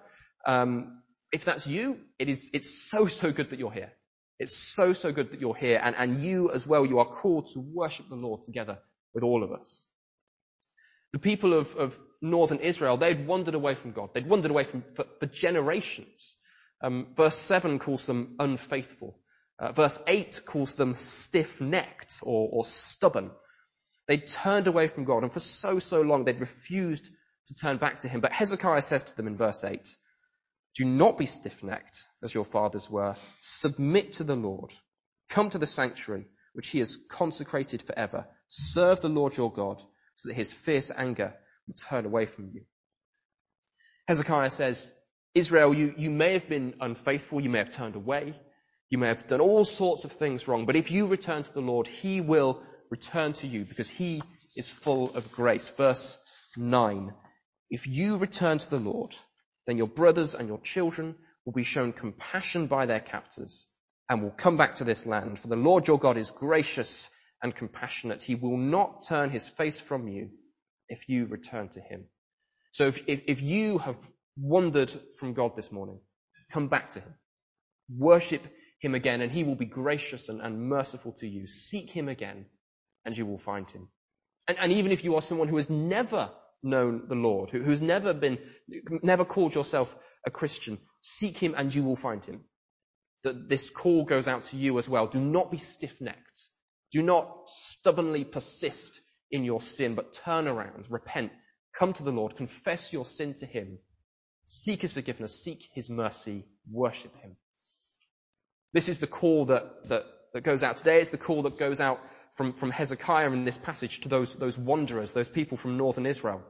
Um, 0.46 1.02
if 1.30 1.44
that's 1.44 1.66
you, 1.66 1.98
it 2.18 2.28
is, 2.28 2.50
it's 2.54 2.90
so, 2.90 3.06
so 3.06 3.32
good 3.32 3.50
that 3.50 3.58
you're 3.58 3.72
here. 3.72 3.92
It's 4.38 4.56
so, 4.56 4.92
so 4.92 5.12
good 5.12 5.30
that 5.30 5.40
you're 5.40 5.54
here. 5.54 5.80
And, 5.82 5.94
and 5.96 6.18
you 6.18 6.50
as 6.50 6.66
well, 6.66 6.84
you 6.84 6.98
are 6.98 7.04
called 7.04 7.46
to 7.48 7.60
worship 7.60 8.08
the 8.08 8.16
Lord 8.16 8.44
together 8.44 8.78
with 9.14 9.22
all 9.22 9.42
of 9.44 9.52
us. 9.52 9.86
The 11.12 11.20
people 11.20 11.54
of, 11.54 11.74
of 11.76 11.96
northern 12.20 12.58
Israel, 12.58 12.96
they'd 12.96 13.26
wandered 13.26 13.54
away 13.54 13.76
from 13.76 13.92
God. 13.92 14.10
They'd 14.12 14.28
wandered 14.28 14.50
away 14.50 14.64
from, 14.64 14.82
for, 14.94 15.04
for 15.20 15.26
generations. 15.26 16.36
Um, 16.82 17.06
verse 17.16 17.36
7 17.36 17.78
calls 17.78 18.06
them 18.06 18.34
unfaithful. 18.40 19.16
Uh, 19.58 19.70
verse 19.72 20.02
8 20.08 20.40
calls 20.44 20.74
them 20.74 20.94
stiff-necked 20.94 22.20
or, 22.24 22.48
or 22.50 22.64
stubborn. 22.64 23.30
They 24.08 24.18
turned 24.18 24.66
away 24.66 24.88
from 24.88 25.04
God, 25.04 25.22
and 25.22 25.32
for 25.32 25.40
so, 25.40 25.78
so 25.78 26.02
long 26.02 26.24
they'd 26.24 26.40
refused 26.40 27.08
to 27.46 27.54
turn 27.54 27.78
back 27.78 28.00
to 28.00 28.08
Him. 28.08 28.20
But 28.20 28.32
Hezekiah 28.32 28.82
says 28.82 29.04
to 29.04 29.16
them 29.16 29.28
in 29.28 29.36
verse 29.36 29.64
8, 29.64 29.96
Do 30.76 30.84
not 30.84 31.18
be 31.18 31.26
stiff-necked 31.26 32.06
as 32.22 32.34
your 32.34 32.44
fathers 32.44 32.90
were. 32.90 33.16
Submit 33.40 34.14
to 34.14 34.24
the 34.24 34.34
Lord. 34.34 34.72
Come 35.28 35.50
to 35.50 35.58
the 35.58 35.66
sanctuary, 35.66 36.24
which 36.52 36.68
he 36.68 36.80
has 36.80 36.98
consecrated 37.08 37.82
forever. 37.82 38.26
Serve 38.48 39.00
the 39.00 39.08
Lord 39.08 39.36
your 39.36 39.52
God, 39.52 39.80
so 40.14 40.28
that 40.28 40.34
his 40.34 40.52
fierce 40.52 40.90
anger 40.90 41.34
will 41.66 41.74
turn 41.74 42.06
away 42.06 42.26
from 42.26 42.50
you. 42.52 42.62
Hezekiah 44.08 44.50
says, 44.50 44.92
Israel, 45.34 45.74
you, 45.74 45.94
you 45.96 46.10
may 46.10 46.34
have 46.34 46.48
been 46.48 46.74
unfaithful, 46.80 47.40
you 47.40 47.50
may 47.50 47.58
have 47.58 47.70
turned 47.70 47.96
away, 47.96 48.34
you 48.90 48.98
may 48.98 49.08
have 49.08 49.26
done 49.26 49.40
all 49.40 49.64
sorts 49.64 50.04
of 50.04 50.12
things 50.12 50.46
wrong, 50.46 50.66
but 50.66 50.76
if 50.76 50.90
you 50.90 51.06
return 51.06 51.42
to 51.42 51.52
the 51.52 51.60
Lord, 51.60 51.88
he 51.88 52.20
will 52.20 52.62
return 52.90 53.32
to 53.34 53.46
you 53.46 53.64
because 53.64 53.88
he 53.88 54.22
is 54.54 54.70
full 54.70 55.14
of 55.14 55.32
grace. 55.32 55.70
Verse 55.70 56.20
9. 56.56 57.12
If 57.70 57.86
you 57.86 58.16
return 58.16 58.58
to 58.58 58.70
the 58.70 58.78
Lord, 58.78 59.16
then 59.66 59.78
your 59.78 59.88
brothers 59.88 60.34
and 60.34 60.48
your 60.48 60.60
children 60.60 61.14
will 61.44 61.52
be 61.52 61.62
shown 61.62 61.92
compassion 61.92 62.66
by 62.66 62.86
their 62.86 63.00
captors 63.00 63.66
and 64.08 64.22
will 64.22 64.30
come 64.30 64.56
back 64.56 64.76
to 64.76 64.84
this 64.84 65.06
land. 65.06 65.38
For 65.38 65.48
the 65.48 65.56
Lord 65.56 65.88
your 65.88 65.98
God 65.98 66.16
is 66.16 66.30
gracious 66.30 67.10
and 67.42 67.54
compassionate. 67.54 68.22
He 68.22 68.34
will 68.34 68.56
not 68.56 69.04
turn 69.06 69.30
his 69.30 69.48
face 69.48 69.80
from 69.80 70.08
you 70.08 70.30
if 70.88 71.08
you 71.08 71.26
return 71.26 71.68
to 71.70 71.80
him. 71.80 72.04
So 72.72 72.86
if, 72.86 73.04
if, 73.06 73.22
if 73.26 73.42
you 73.42 73.78
have 73.78 73.96
wandered 74.36 74.92
from 75.18 75.34
God 75.34 75.56
this 75.56 75.72
morning, 75.72 76.00
come 76.50 76.68
back 76.68 76.90
to 76.92 77.00
him. 77.00 77.14
Worship 77.96 78.46
him 78.80 78.94
again 78.94 79.20
and 79.20 79.30
he 79.30 79.44
will 79.44 79.54
be 79.54 79.64
gracious 79.64 80.28
and, 80.28 80.40
and 80.40 80.68
merciful 80.68 81.12
to 81.12 81.28
you. 81.28 81.46
Seek 81.46 81.90
him 81.90 82.08
again 82.08 82.46
and 83.04 83.16
you 83.16 83.26
will 83.26 83.38
find 83.38 83.70
him. 83.70 83.88
And, 84.48 84.58
and 84.58 84.72
even 84.72 84.92
if 84.92 85.04
you 85.04 85.14
are 85.14 85.22
someone 85.22 85.48
who 85.48 85.56
has 85.56 85.70
never 85.70 86.30
known 86.64 87.04
the 87.08 87.14
Lord, 87.14 87.50
who, 87.50 87.62
who's 87.62 87.82
never 87.82 88.12
been, 88.12 88.38
never 89.02 89.24
called 89.24 89.54
yourself 89.54 89.94
a 90.26 90.30
Christian, 90.30 90.78
seek 91.02 91.38
him 91.38 91.54
and 91.56 91.74
you 91.74 91.84
will 91.84 91.96
find 91.96 92.24
him. 92.24 92.40
That 93.22 93.48
this 93.48 93.70
call 93.70 94.04
goes 94.04 94.28
out 94.28 94.46
to 94.46 94.56
you 94.56 94.78
as 94.78 94.88
well. 94.88 95.06
Do 95.06 95.20
not 95.20 95.50
be 95.50 95.58
stiff-necked. 95.58 96.48
Do 96.90 97.02
not 97.02 97.48
stubbornly 97.48 98.24
persist 98.24 99.00
in 99.30 99.44
your 99.44 99.60
sin, 99.60 99.94
but 99.94 100.12
turn 100.12 100.46
around, 100.46 100.86
repent, 100.88 101.32
come 101.76 101.92
to 101.92 102.04
the 102.04 102.12
Lord, 102.12 102.36
confess 102.36 102.92
your 102.92 103.04
sin 103.04 103.34
to 103.34 103.46
him, 103.46 103.78
seek 104.46 104.80
his 104.82 104.92
forgiveness, 104.92 105.42
seek 105.42 105.68
his 105.74 105.90
mercy, 105.90 106.44
worship 106.70 107.14
him. 107.16 107.36
This 108.72 108.88
is 108.88 108.98
the 108.98 109.06
call 109.06 109.46
that, 109.46 109.88
that, 109.88 110.04
that 110.34 110.42
goes 110.42 110.62
out 110.62 110.76
today. 110.76 111.00
It's 111.00 111.10
the 111.10 111.18
call 111.18 111.42
that 111.42 111.58
goes 111.58 111.80
out 111.80 112.00
from, 112.34 112.52
from 112.52 112.70
Hezekiah 112.70 113.30
in 113.30 113.44
this 113.44 113.56
passage 113.56 114.00
to 114.00 114.08
those, 114.08 114.34
those 114.34 114.58
wanderers, 114.58 115.12
those 115.12 115.28
people 115.28 115.56
from 115.56 115.76
northern 115.76 116.06
Israel. 116.06 116.42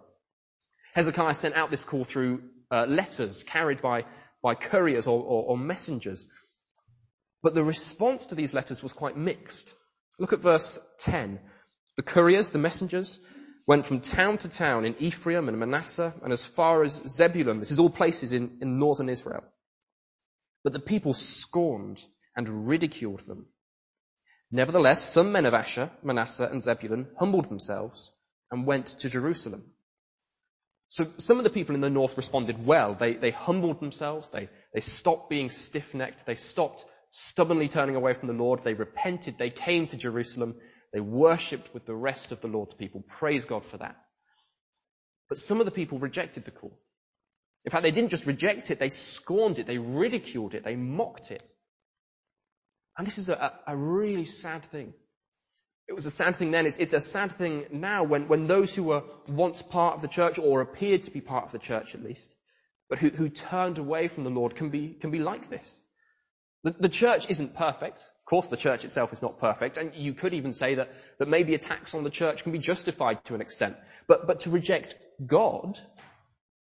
Hezekiah 0.95 1.35
sent 1.35 1.55
out 1.55 1.71
this 1.71 1.85
call 1.85 2.05
through 2.05 2.43
uh, 2.71 2.87
letters 2.89 3.45
carried 3.45 3.83
by, 3.83 4.05
by 4.43 4.55
couriers 4.55 5.07
or, 5.07 5.21
or, 5.21 5.45
or 5.45 5.59
messengers. 5.59 6.29
But 7.43 7.55
the 7.55 7.65
response 7.65 8.27
to 8.27 8.35
these 8.35 8.55
letters 8.55 8.83
was 8.83 8.93
quite 8.93 9.17
mixed. 9.17 9.75
Look 10.19 10.33
at 10.33 10.41
verse 10.41 10.79
10. 11.01 11.39
The 11.97 12.03
couriers, 12.03 12.51
the 12.51 12.59
messengers, 12.59 13.21
went 13.67 13.85
from 13.85 14.01
town 14.01 14.39
to 14.39 14.49
town 14.49 14.85
in 14.85 14.97
Ephraim 14.99 15.49
and 15.49 15.59
Manasseh 15.59 16.15
and 16.23 16.33
as 16.33 16.47
far 16.47 16.83
as 16.83 17.03
Zebulun. 17.07 17.59
This 17.59 17.71
is 17.71 17.79
all 17.79 17.91
places 17.91 18.33
in, 18.33 18.59
in 18.63 18.79
northern 18.79 19.09
Israel. 19.09 19.45
But 20.63 20.73
the 20.73 20.81
people 20.81 21.13
scorned 21.13 22.03
and 22.37 22.69
ridiculed 22.69 23.21
them. 23.21 23.47
Nevertheless, 24.51 25.03
some 25.03 25.33
men 25.33 25.47
of 25.47 25.55
Asher, 25.55 25.91
Manasseh, 26.03 26.49
and 26.51 26.63
Zebulun 26.63 27.09
humbled 27.19 27.47
themselves 27.47 28.13
and 28.51 28.67
went 28.67 28.87
to 28.87 29.11
Jerusalem. 29.11 29.65
So 30.89 31.09
some 31.19 31.39
of 31.39 31.45
the 31.45 31.51
people 31.51 31.75
in 31.75 31.81
the 31.81 31.91
north 31.91 32.17
responded 32.17 32.65
well. 32.65 32.95
They, 32.95 33.15
they 33.15 33.33
humbled 33.33 33.81
themselves. 33.81 34.31
They, 34.31 34.49
they 34.73 34.81
stopped 34.81 35.29
being 35.29 35.51
stiff-necked. 35.51 36.25
They 36.25 36.37
stopped 36.37 36.85
stubbornly 37.11 37.69
turning 37.69 37.97
away 37.97 38.15
from 38.15 38.29
the 38.29 38.35
Lord. 38.35 38.63
They 38.63 38.75
repented. 38.75 39.37
They 39.37 39.51
came 39.51 39.89
to 39.89 39.97
Jerusalem. 39.97 40.55
They 40.93 41.01
worshipped 41.01 41.75
with 41.75 41.85
the 41.85 41.97
rest 41.97 42.31
of 42.31 42.41
the 42.41 42.49
Lord's 42.49 42.75
people. 42.75 43.03
Praise 43.09 43.45
God 43.45 43.65
for 43.65 43.79
that. 43.79 43.97
But 45.29 45.39
some 45.39 45.59
of 45.59 45.67
the 45.67 45.73
people 45.73 45.99
rejected 45.99 46.45
the 46.45 46.53
call. 46.53 46.79
In 47.65 47.71
fact, 47.71 47.83
they 47.83 47.91
didn't 47.91 48.11
just 48.11 48.27
reject 48.27 48.71
it, 48.71 48.79
they 48.79 48.91
scorned 48.91 49.59
it, 49.59 49.67
they 49.67 49.79
ridiculed 49.79 50.55
it, 50.55 50.65
they 50.65 50.77
mocked 50.77 51.31
it. 51.31 51.43
And 52.97 53.07
this 53.07 53.19
is 53.19 53.29
a, 53.29 53.53
a 53.67 53.77
really 53.77 54.25
sad 54.25 54.65
thing. 54.67 54.95
It 55.89 55.95
was 55.95 56.07
a 56.07 56.11
sad 56.11 56.37
thing 56.37 56.51
then. 56.51 56.67
It's, 56.67 56.79
it's, 56.79 56.93
a 56.93 57.01
sad 57.01 57.33
thing 57.33 57.67
now 57.71 58.05
when, 58.05 58.29
when 58.29 58.47
those 58.47 58.75
who 58.75 58.85
were 58.85 59.03
once 59.29 59.61
part 59.63 59.97
of 59.97 60.03
the 60.03 60.09
church 60.09 60.39
or 60.39 60.61
appeared 60.61 61.03
to 61.05 61.11
be 61.11 61.21
part 61.21 61.45
of 61.45 61.53
the 61.53 61.59
church 61.59 61.95
at 61.95 62.03
least, 62.03 62.35
but 62.89 62.99
who, 62.99 63.09
who 63.09 63.29
turned 63.29 63.79
away 63.79 64.09
from 64.09 64.25
the 64.25 64.31
Lord 64.31 64.55
can 64.55 64.71
be, 64.71 64.89
can 64.89 65.11
be 65.11 65.19
like 65.19 65.51
this. 65.51 65.81
The, 66.63 66.71
the 66.71 66.89
church 66.89 67.29
isn't 67.29 67.55
perfect. 67.55 67.99
Of 67.99 68.25
course 68.25 68.49
the 68.49 68.57
church 68.57 68.85
itself 68.85 69.13
is 69.13 69.21
not 69.21 69.39
perfect. 69.39 69.77
And 69.77 69.95
you 69.95 70.15
could 70.15 70.33
even 70.33 70.55
say 70.55 70.77
that, 70.77 70.91
that 71.19 71.29
maybe 71.29 71.55
attacks 71.55 71.95
on 71.95 72.05
the 72.05 72.11
church 72.11 72.43
can 72.43 72.53
be 72.53 72.59
justified 72.59 73.23
to 73.27 73.35
an 73.35 73.43
extent. 73.43 73.77
But, 74.07 74.27
but 74.27 74.41
to 74.41 74.51
reject 74.51 74.95
God, 75.25 75.79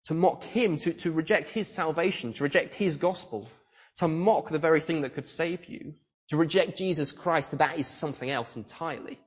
to 0.05 0.13
mock 0.13 0.43
Him, 0.45 0.77
to, 0.77 0.93
to 0.93 1.11
reject 1.11 1.49
His 1.49 1.67
salvation, 1.67 2.33
to 2.33 2.43
reject 2.43 2.75
His 2.75 2.95
gospel, 2.95 3.49
to 3.97 4.07
mock 4.07 4.49
the 4.49 4.59
very 4.59 4.79
thing 4.79 5.01
that 5.01 5.15
could 5.15 5.27
save 5.27 5.65
you, 5.65 5.95
to 6.29 6.37
reject 6.37 6.77
Jesus 6.77 7.11
Christ, 7.11 7.57
that 7.57 7.77
is 7.77 7.87
something 7.87 8.29
else 8.29 8.55
entirely. 8.55 9.19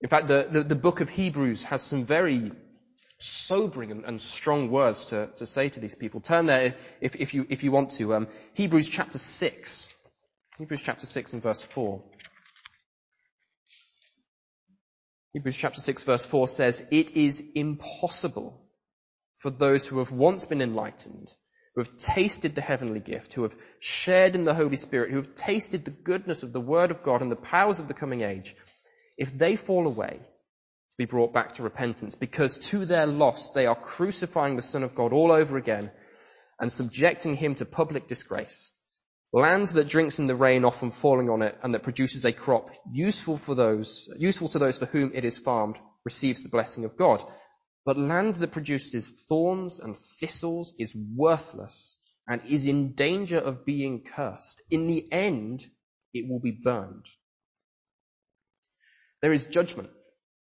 In 0.00 0.08
fact, 0.08 0.28
the, 0.28 0.46
the, 0.48 0.62
the 0.62 0.74
book 0.76 1.00
of 1.00 1.08
Hebrews 1.08 1.64
has 1.64 1.82
some 1.82 2.04
very 2.04 2.52
sobering 3.18 3.90
and, 3.90 4.04
and 4.04 4.22
strong 4.22 4.70
words 4.70 5.06
to, 5.06 5.28
to, 5.36 5.46
say 5.46 5.68
to 5.68 5.80
these 5.80 5.96
people. 5.96 6.20
Turn 6.20 6.46
there 6.46 6.76
if, 7.00 7.16
if, 7.16 7.34
you, 7.34 7.46
if 7.48 7.64
you 7.64 7.72
want 7.72 7.90
to. 7.90 8.14
Um, 8.14 8.28
Hebrews 8.54 8.88
chapter 8.88 9.18
6. 9.18 9.94
Hebrews 10.58 10.82
chapter 10.82 11.06
6 11.06 11.32
and 11.32 11.42
verse 11.42 11.62
4. 11.62 12.02
Hebrews 15.32 15.56
chapter 15.56 15.80
6 15.80 16.02
verse 16.04 16.24
4 16.24 16.48
says, 16.48 16.86
It 16.92 17.10
is 17.10 17.44
impossible 17.54 18.60
for 19.38 19.50
those 19.50 19.86
who 19.86 19.98
have 19.98 20.12
once 20.12 20.44
been 20.44 20.62
enlightened 20.62 21.32
who 21.78 21.84
have 21.84 21.96
tasted 21.96 22.56
the 22.56 22.60
heavenly 22.60 22.98
gift, 22.98 23.34
who 23.34 23.44
have 23.44 23.54
shared 23.78 24.34
in 24.34 24.44
the 24.44 24.52
Holy 24.52 24.74
Spirit, 24.74 25.12
who 25.12 25.16
have 25.18 25.36
tasted 25.36 25.84
the 25.84 25.92
goodness 25.92 26.42
of 26.42 26.52
the 26.52 26.60
Word 26.60 26.90
of 26.90 27.04
God 27.04 27.22
and 27.22 27.30
the 27.30 27.36
powers 27.36 27.78
of 27.78 27.86
the 27.86 27.94
coming 27.94 28.22
age, 28.22 28.56
if 29.16 29.38
they 29.38 29.54
fall 29.54 29.86
away, 29.86 30.18
to 30.18 30.96
be 30.98 31.04
brought 31.04 31.32
back 31.32 31.52
to 31.52 31.62
repentance, 31.62 32.16
because 32.16 32.58
to 32.70 32.84
their 32.84 33.06
loss 33.06 33.52
they 33.52 33.66
are 33.66 33.76
crucifying 33.76 34.56
the 34.56 34.62
Son 34.62 34.82
of 34.82 34.96
God 34.96 35.12
all 35.12 35.30
over 35.30 35.56
again 35.56 35.92
and 36.58 36.72
subjecting 36.72 37.36
him 37.36 37.54
to 37.54 37.64
public 37.64 38.08
disgrace. 38.08 38.72
Land 39.32 39.68
that 39.68 39.86
drinks 39.86 40.18
in 40.18 40.26
the 40.26 40.34
rain 40.34 40.64
often 40.64 40.90
falling 40.90 41.30
on 41.30 41.42
it 41.42 41.56
and 41.62 41.74
that 41.74 41.84
produces 41.84 42.24
a 42.24 42.32
crop 42.32 42.70
useful 42.90 43.36
for 43.36 43.54
those, 43.54 44.12
useful 44.18 44.48
to 44.48 44.58
those 44.58 44.78
for 44.78 44.86
whom 44.86 45.12
it 45.14 45.24
is 45.24 45.38
farmed 45.38 45.78
receives 46.04 46.42
the 46.42 46.48
blessing 46.48 46.84
of 46.84 46.96
God. 46.96 47.22
But 47.88 47.96
land 47.96 48.34
that 48.34 48.52
produces 48.52 49.24
thorns 49.30 49.80
and 49.80 49.96
thistles 49.96 50.74
is 50.78 50.94
worthless 50.94 51.96
and 52.28 52.42
is 52.46 52.66
in 52.66 52.92
danger 52.92 53.38
of 53.38 53.64
being 53.64 54.02
cursed. 54.02 54.60
In 54.70 54.86
the 54.86 55.10
end, 55.10 55.66
it 56.12 56.28
will 56.28 56.38
be 56.38 56.50
burned. 56.50 57.06
There 59.22 59.32
is 59.32 59.46
judgment. 59.46 59.88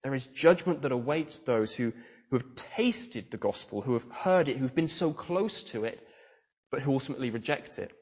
There 0.03 0.15
is 0.15 0.25
judgment 0.25 0.81
that 0.83 0.93
awaits 0.93 1.41
those 1.41 1.77
who, 1.77 1.93
who 2.31 2.39
have 2.39 2.55
tasted 2.55 3.31
the 3.31 3.37
gospel, 3.37 3.83
who 3.83 3.93
have 3.93 4.11
heard 4.11 4.49
it, 4.49 4.57
who've 4.57 4.75
been 4.75 4.89
so 4.89 5.13
close 5.13 5.65
to 5.65 5.85
it, 5.85 6.03
but 6.71 6.81
who 6.81 6.95
ultimately 6.95 7.29
reject 7.29 7.79
it. 7.79 7.93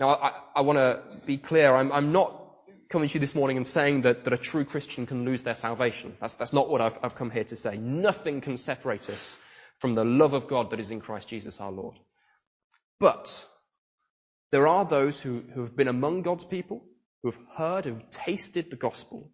Now, 0.00 0.14
I, 0.14 0.32
I 0.56 0.60
want 0.62 0.78
to 0.78 1.02
be 1.26 1.36
clear. 1.36 1.74
I'm, 1.76 1.92
I'm 1.92 2.12
not 2.12 2.47
coming 2.88 3.08
to 3.08 3.14
you 3.14 3.20
this 3.20 3.34
morning 3.34 3.56
and 3.56 3.66
saying 3.66 4.02
that, 4.02 4.24
that 4.24 4.32
a 4.32 4.38
true 4.38 4.64
Christian 4.64 5.06
can 5.06 5.24
lose 5.24 5.42
their 5.42 5.54
salvation. 5.54 6.16
That's, 6.20 6.36
that's 6.36 6.52
not 6.52 6.70
what 6.70 6.80
I've, 6.80 6.98
I've 7.02 7.14
come 7.14 7.30
here 7.30 7.44
to 7.44 7.56
say. 7.56 7.76
Nothing 7.76 8.40
can 8.40 8.56
separate 8.56 9.10
us 9.10 9.38
from 9.78 9.94
the 9.94 10.04
love 10.04 10.32
of 10.32 10.48
God 10.48 10.70
that 10.70 10.80
is 10.80 10.90
in 10.90 11.00
Christ 11.00 11.28
Jesus 11.28 11.60
our 11.60 11.70
Lord. 11.70 11.96
But 12.98 13.44
there 14.50 14.66
are 14.66 14.84
those 14.84 15.20
who, 15.20 15.42
who 15.54 15.62
have 15.62 15.76
been 15.76 15.88
among 15.88 16.22
God's 16.22 16.44
people, 16.44 16.82
who 17.22 17.30
have 17.30 17.40
heard, 17.56 17.84
who 17.84 17.92
have 17.92 18.10
tasted 18.10 18.70
the 18.70 18.76
gospel, 18.76 19.30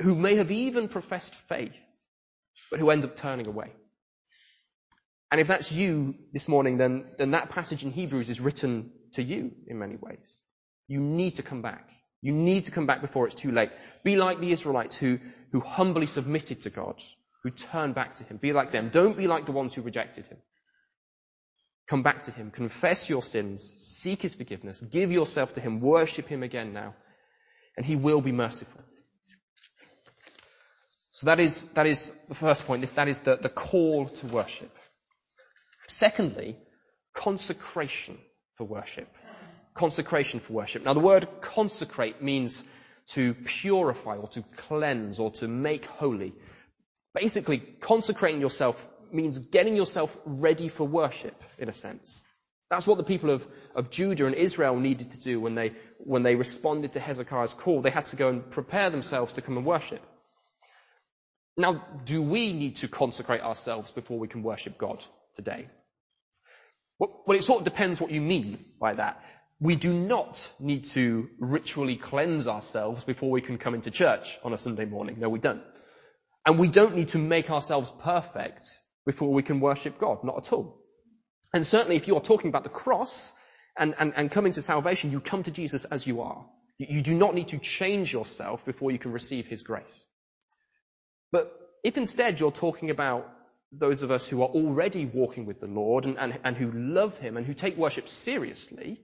who 0.00 0.14
may 0.14 0.36
have 0.36 0.50
even 0.50 0.88
professed 0.88 1.34
faith, 1.34 1.80
but 2.70 2.80
who 2.80 2.90
end 2.90 3.04
up 3.04 3.16
turning 3.16 3.46
away. 3.46 3.70
And 5.30 5.40
if 5.40 5.48
that's 5.48 5.70
you 5.70 6.14
this 6.32 6.48
morning, 6.48 6.78
then, 6.78 7.04
then 7.18 7.32
that 7.32 7.50
passage 7.50 7.84
in 7.84 7.90
Hebrews 7.90 8.30
is 8.30 8.40
written 8.40 8.92
to 9.12 9.22
you 9.22 9.52
in 9.66 9.78
many 9.78 9.96
ways. 9.96 10.40
You 10.86 11.00
need 11.00 11.34
to 11.34 11.42
come 11.42 11.60
back. 11.60 11.90
You 12.20 12.32
need 12.32 12.64
to 12.64 12.70
come 12.70 12.86
back 12.86 13.00
before 13.00 13.26
it's 13.26 13.34
too 13.34 13.52
late. 13.52 13.70
Be 14.02 14.16
like 14.16 14.40
the 14.40 14.50
Israelites 14.50 14.96
who, 14.96 15.18
who 15.52 15.60
humbly 15.60 16.06
submitted 16.06 16.62
to 16.62 16.70
God, 16.70 17.00
who 17.42 17.50
turned 17.50 17.94
back 17.94 18.14
to 18.16 18.24
Him. 18.24 18.38
Be 18.38 18.52
like 18.52 18.72
them. 18.72 18.90
Don't 18.90 19.16
be 19.16 19.28
like 19.28 19.46
the 19.46 19.52
ones 19.52 19.74
who 19.74 19.82
rejected 19.82 20.26
Him. 20.26 20.38
Come 21.86 22.02
back 22.02 22.24
to 22.24 22.32
Him. 22.32 22.50
Confess 22.50 23.08
your 23.08 23.22
sins. 23.22 23.62
Seek 23.62 24.22
His 24.22 24.34
forgiveness. 24.34 24.80
Give 24.80 25.12
yourself 25.12 25.54
to 25.54 25.60
Him. 25.60 25.80
Worship 25.80 26.26
Him 26.26 26.42
again 26.42 26.72
now. 26.72 26.94
And 27.76 27.86
He 27.86 27.94
will 27.94 28.20
be 28.20 28.32
merciful. 28.32 28.82
So 31.12 31.26
that 31.26 31.40
is, 31.40 31.64
that 31.70 31.86
is 31.86 32.14
the 32.28 32.34
first 32.34 32.66
point. 32.66 32.86
That 32.94 33.08
is 33.08 33.20
the, 33.20 33.36
the 33.36 33.48
call 33.48 34.08
to 34.08 34.26
worship. 34.26 34.70
Secondly, 35.88 36.56
consecration 37.14 38.18
for 38.56 38.64
worship. 38.64 39.08
Consecration 39.78 40.40
for 40.40 40.54
worship. 40.54 40.84
Now 40.84 40.92
the 40.92 41.00
word 41.00 41.26
consecrate 41.40 42.20
means 42.20 42.64
to 43.14 43.32
purify 43.34 44.16
or 44.16 44.26
to 44.28 44.42
cleanse 44.56 45.20
or 45.20 45.30
to 45.30 45.46
make 45.46 45.86
holy. 45.86 46.34
Basically, 47.14 47.58
consecrating 47.58 48.40
yourself 48.40 48.86
means 49.12 49.38
getting 49.38 49.76
yourself 49.76 50.16
ready 50.24 50.66
for 50.66 50.84
worship, 50.84 51.40
in 51.58 51.68
a 51.68 51.72
sense. 51.72 52.26
That's 52.70 52.86
what 52.88 52.98
the 52.98 53.04
people 53.04 53.30
of, 53.30 53.46
of 53.76 53.90
Judah 53.90 54.26
and 54.26 54.34
Israel 54.34 54.76
needed 54.78 55.12
to 55.12 55.20
do 55.20 55.40
when 55.40 55.54
they, 55.54 55.72
when 55.98 56.22
they 56.22 56.34
responded 56.34 56.94
to 56.94 57.00
Hezekiah's 57.00 57.54
call. 57.54 57.80
They 57.80 57.90
had 57.90 58.04
to 58.06 58.16
go 58.16 58.28
and 58.28 58.50
prepare 58.50 58.90
themselves 58.90 59.34
to 59.34 59.42
come 59.42 59.56
and 59.56 59.64
worship. 59.64 60.02
Now, 61.56 61.86
do 62.04 62.20
we 62.20 62.52
need 62.52 62.76
to 62.76 62.88
consecrate 62.88 63.40
ourselves 63.40 63.90
before 63.90 64.18
we 64.18 64.28
can 64.28 64.42
worship 64.42 64.76
God 64.76 65.04
today? 65.34 65.68
Well, 66.98 67.22
it 67.28 67.44
sort 67.44 67.60
of 67.60 67.64
depends 67.64 68.00
what 68.00 68.10
you 68.10 68.20
mean 68.20 68.64
by 68.80 68.94
that. 68.94 69.24
We 69.60 69.74
do 69.74 69.92
not 69.92 70.48
need 70.60 70.84
to 70.84 71.28
ritually 71.40 71.96
cleanse 71.96 72.46
ourselves 72.46 73.02
before 73.02 73.30
we 73.30 73.40
can 73.40 73.58
come 73.58 73.74
into 73.74 73.90
church 73.90 74.38
on 74.44 74.52
a 74.52 74.58
Sunday 74.58 74.84
morning. 74.84 75.16
No, 75.18 75.28
we 75.28 75.40
don't. 75.40 75.62
And 76.46 76.58
we 76.58 76.68
don't 76.68 76.94
need 76.94 77.08
to 77.08 77.18
make 77.18 77.50
ourselves 77.50 77.90
perfect 77.90 78.62
before 79.04 79.32
we 79.32 79.42
can 79.42 79.58
worship 79.58 79.98
God. 79.98 80.22
Not 80.22 80.38
at 80.38 80.52
all. 80.52 80.80
And 81.52 81.66
certainly 81.66 81.96
if 81.96 82.06
you're 82.06 82.20
talking 82.20 82.50
about 82.50 82.62
the 82.62 82.68
cross 82.70 83.32
and, 83.76 83.94
and, 83.98 84.12
and 84.14 84.30
coming 84.30 84.52
to 84.52 84.62
salvation, 84.62 85.10
you 85.10 85.20
come 85.20 85.42
to 85.42 85.50
Jesus 85.50 85.84
as 85.84 86.06
you 86.06 86.20
are. 86.22 86.46
You, 86.78 86.86
you 86.90 87.02
do 87.02 87.14
not 87.14 87.34
need 87.34 87.48
to 87.48 87.58
change 87.58 88.12
yourself 88.12 88.64
before 88.64 88.92
you 88.92 88.98
can 88.98 89.12
receive 89.12 89.46
His 89.46 89.62
grace. 89.62 90.06
But 91.32 91.52
if 91.82 91.96
instead 91.96 92.38
you're 92.38 92.52
talking 92.52 92.90
about 92.90 93.28
those 93.72 94.02
of 94.02 94.10
us 94.10 94.28
who 94.28 94.42
are 94.42 94.48
already 94.48 95.04
walking 95.04 95.46
with 95.46 95.60
the 95.60 95.66
Lord 95.66 96.06
and, 96.06 96.16
and, 96.16 96.38
and 96.44 96.56
who 96.56 96.70
love 96.72 97.18
Him 97.18 97.36
and 97.36 97.44
who 97.44 97.54
take 97.54 97.76
worship 97.76 98.08
seriously, 98.08 99.00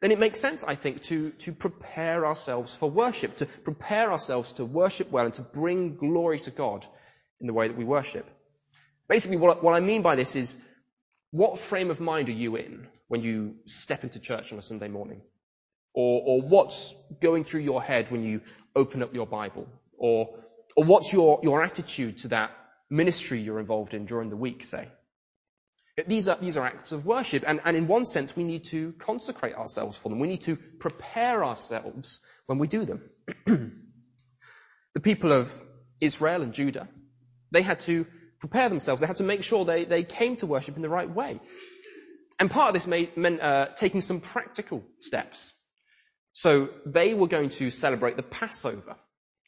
then 0.00 0.10
it 0.10 0.18
makes 0.18 0.40
sense, 0.40 0.62
I 0.62 0.74
think, 0.74 1.02
to, 1.04 1.30
to 1.30 1.52
prepare 1.52 2.26
ourselves 2.26 2.74
for 2.74 2.90
worship, 2.90 3.36
to 3.36 3.46
prepare 3.46 4.12
ourselves 4.12 4.52
to 4.54 4.64
worship 4.64 5.10
well 5.10 5.24
and 5.24 5.34
to 5.34 5.42
bring 5.42 5.96
glory 5.96 6.38
to 6.40 6.50
God 6.50 6.86
in 7.40 7.46
the 7.46 7.54
way 7.54 7.68
that 7.68 7.76
we 7.76 7.84
worship. 7.84 8.28
Basically, 9.08 9.36
what, 9.38 9.62
what 9.62 9.74
I 9.74 9.80
mean 9.80 10.02
by 10.02 10.16
this 10.16 10.36
is, 10.36 10.58
what 11.30 11.60
frame 11.60 11.90
of 11.90 12.00
mind 12.00 12.28
are 12.28 12.32
you 12.32 12.56
in 12.56 12.88
when 13.08 13.22
you 13.22 13.56
step 13.64 14.04
into 14.04 14.18
church 14.18 14.52
on 14.52 14.58
a 14.58 14.62
Sunday 14.62 14.88
morning? 14.88 15.22
Or, 15.94 16.22
or 16.26 16.42
what's 16.42 16.94
going 17.20 17.44
through 17.44 17.62
your 17.62 17.82
head 17.82 18.10
when 18.10 18.22
you 18.22 18.42
open 18.74 19.02
up 19.02 19.14
your 19.14 19.26
Bible? 19.26 19.66
Or, 19.96 20.28
or 20.76 20.84
what's 20.84 21.12
your, 21.12 21.40
your 21.42 21.62
attitude 21.62 22.18
to 22.18 22.28
that 22.28 22.50
ministry 22.90 23.40
you're 23.40 23.60
involved 23.60 23.94
in 23.94 24.04
during 24.04 24.28
the 24.28 24.36
week, 24.36 24.62
say? 24.62 24.88
These 26.06 26.28
are, 26.28 26.36
these 26.38 26.58
are 26.58 26.66
acts 26.66 26.92
of 26.92 27.06
worship, 27.06 27.42
and, 27.46 27.58
and 27.64 27.74
in 27.74 27.86
one 27.86 28.04
sense, 28.04 28.36
we 28.36 28.44
need 28.44 28.64
to 28.64 28.92
consecrate 28.98 29.54
ourselves 29.54 29.96
for 29.96 30.10
them. 30.10 30.18
We 30.18 30.28
need 30.28 30.42
to 30.42 30.56
prepare 30.56 31.42
ourselves 31.42 32.20
when 32.44 32.58
we 32.58 32.68
do 32.68 32.84
them. 32.84 33.02
the 33.46 35.00
people 35.00 35.32
of 35.32 35.50
Israel 35.98 36.42
and 36.42 36.52
Judah, 36.52 36.86
they 37.50 37.62
had 37.62 37.80
to 37.80 38.06
prepare 38.40 38.68
themselves. 38.68 39.00
They 39.00 39.06
had 39.06 39.16
to 39.16 39.24
make 39.24 39.42
sure 39.42 39.64
they, 39.64 39.86
they 39.86 40.02
came 40.02 40.36
to 40.36 40.46
worship 40.46 40.76
in 40.76 40.82
the 40.82 40.90
right 40.90 41.08
way. 41.08 41.40
And 42.38 42.50
part 42.50 42.68
of 42.68 42.74
this 42.74 42.86
made, 42.86 43.16
meant 43.16 43.40
uh, 43.40 43.68
taking 43.74 44.02
some 44.02 44.20
practical 44.20 44.84
steps. 45.00 45.54
So 46.34 46.68
they 46.84 47.14
were 47.14 47.28
going 47.28 47.48
to 47.50 47.70
celebrate 47.70 48.16
the 48.16 48.22
Passover. 48.22 48.96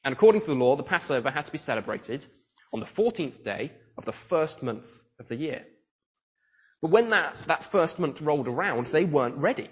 And 0.02 0.14
according 0.14 0.40
to 0.40 0.47
the 0.47 0.55
law, 0.55 0.76
the 0.76 0.83
Passover 0.83 1.31
had 1.31 1.45
to 1.45 1.52
be 1.52 1.59
celebrated 1.59 2.25
on 2.73 2.81
the 2.81 2.87
14th 2.87 3.45
day 3.45 3.73
of 3.99 4.07
the 4.07 4.12
first 4.12 4.62
month 4.62 4.88
of 5.21 5.28
the 5.28 5.37
year. 5.37 5.67
But 6.82 6.90
when 6.90 7.11
that, 7.11 7.35
that 7.47 7.64
first 7.64 7.99
month 7.99 8.20
rolled 8.20 8.49
around, 8.49 8.87
they 8.87 9.04
weren't 9.04 9.37
ready. 9.37 9.68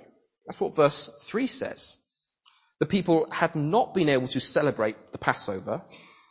That's 0.46 0.60
what 0.60 0.76
verse 0.76 1.10
3 1.20 1.46
says. 1.46 1.98
The 2.80 2.86
people 2.86 3.28
had 3.32 3.54
not 3.56 3.94
been 3.94 4.08
able 4.08 4.28
to 4.28 4.40
celebrate 4.40 5.12
the 5.12 5.18
Passover 5.18 5.82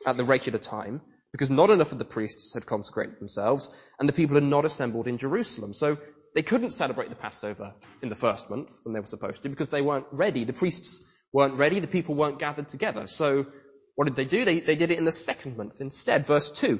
at 0.06 0.18
the 0.18 0.24
regular 0.24 0.60
time 0.60 1.02
because 1.32 1.50
not 1.50 1.70
enough 1.70 1.92
of 1.92 1.98
the 1.98 2.06
priests 2.06 2.54
had 2.54 2.66
consecrated 2.66 3.20
themselves 3.20 3.72
and 4.00 4.08
the 4.08 4.14
people 4.14 4.36
had 4.36 4.44
not 4.44 4.64
assembled 4.64 5.08
in 5.08 5.18
Jerusalem. 5.18 5.74
So 5.74 5.98
they 6.36 6.44
couldn't 6.44 6.72
celebrate 6.72 7.10
the 7.10 7.16
Passover 7.16 7.74
in 8.02 8.10
the 8.10 8.16
first 8.16 8.50
month 8.50 8.78
when 8.84 8.94
they 8.94 9.00
were 9.00 9.06
supposed 9.06 9.44
to 9.44 9.50
because 9.50 9.70
they 9.70 9.82
weren't 9.82 10.06
ready. 10.12 10.44
The 10.44 10.54
priests 10.54 11.04
weren't 11.34 11.58
ready. 11.58 11.80
The 11.80 11.88
people 11.88 12.16
weren't 12.16 12.40
gathered 12.40 12.70
together. 12.70 13.08
So 13.08 13.48
what 13.96 14.06
did 14.06 14.16
they 14.16 14.26
do? 14.26 14.46
They, 14.46 14.60
they 14.60 14.76
did 14.76 14.92
it 14.92 15.00
in 15.00 15.06
the 15.06 15.12
second 15.12 15.58
month 15.58 15.82
instead. 15.82 16.26
Verse 16.26 16.52
2. 16.52 16.80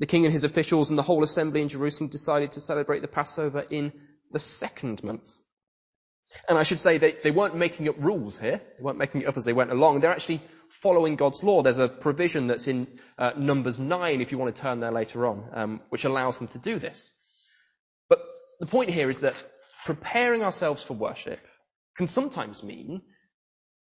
The 0.00 0.06
king 0.06 0.24
and 0.24 0.32
his 0.32 0.44
officials 0.44 0.90
and 0.90 0.98
the 0.98 1.02
whole 1.02 1.22
assembly 1.22 1.60
in 1.60 1.68
Jerusalem 1.68 2.10
decided 2.10 2.52
to 2.52 2.60
celebrate 2.60 3.00
the 3.00 3.08
Passover 3.08 3.64
in 3.68 3.92
the 4.30 4.38
second 4.38 5.02
month. 5.02 5.28
And 6.48 6.58
I 6.58 6.62
should 6.62 6.78
say 6.78 6.98
they, 6.98 7.12
they 7.12 7.30
weren't 7.30 7.56
making 7.56 7.88
up 7.88 7.96
rules 7.98 8.38
here. 8.38 8.60
They 8.76 8.82
weren't 8.82 8.98
making 8.98 9.22
it 9.22 9.28
up 9.28 9.36
as 9.36 9.44
they 9.44 9.52
went 9.52 9.72
along. 9.72 10.00
They're 10.00 10.10
actually 10.10 10.42
following 10.68 11.16
God's 11.16 11.42
law. 11.42 11.62
There's 11.62 11.78
a 11.78 11.88
provision 11.88 12.46
that's 12.46 12.68
in 12.68 12.86
uh, 13.16 13.32
Numbers 13.36 13.78
9, 13.78 14.20
if 14.20 14.30
you 14.30 14.38
want 14.38 14.54
to 14.54 14.62
turn 14.62 14.80
there 14.80 14.92
later 14.92 15.26
on, 15.26 15.48
um, 15.52 15.80
which 15.88 16.04
allows 16.04 16.38
them 16.38 16.48
to 16.48 16.58
do 16.58 16.78
this. 16.78 17.12
But 18.08 18.20
the 18.60 18.66
point 18.66 18.90
here 18.90 19.10
is 19.10 19.20
that 19.20 19.34
preparing 19.84 20.42
ourselves 20.42 20.82
for 20.82 20.94
worship 20.94 21.40
can 21.96 22.08
sometimes 22.08 22.62
mean 22.62 23.02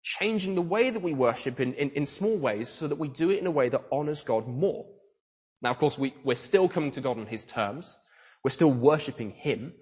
changing 0.03 0.55
the 0.55 0.61
way 0.61 0.89
that 0.89 1.01
we 1.01 1.13
worship 1.13 1.59
in, 1.59 1.73
in, 1.73 1.91
in 1.91 2.05
small 2.05 2.37
ways 2.37 2.69
so 2.69 2.87
that 2.87 2.97
we 2.97 3.09
do 3.09 3.31
it 3.31 3.39
in 3.39 3.47
a 3.47 3.51
way 3.51 3.69
that 3.69 3.83
honors 3.91 4.21
God 4.21 4.47
more. 4.47 4.85
Now, 5.61 5.71
of 5.71 5.77
course, 5.77 5.97
we, 5.97 6.13
we're 6.23 6.35
still 6.35 6.69
coming 6.69 6.91
to 6.91 7.01
God 7.01 7.17
on 7.17 7.25
His 7.25 7.43
terms. 7.43 7.97
We're 8.43 8.51
still 8.51 8.71
worshipping 8.71 9.31
Him. 9.31 9.73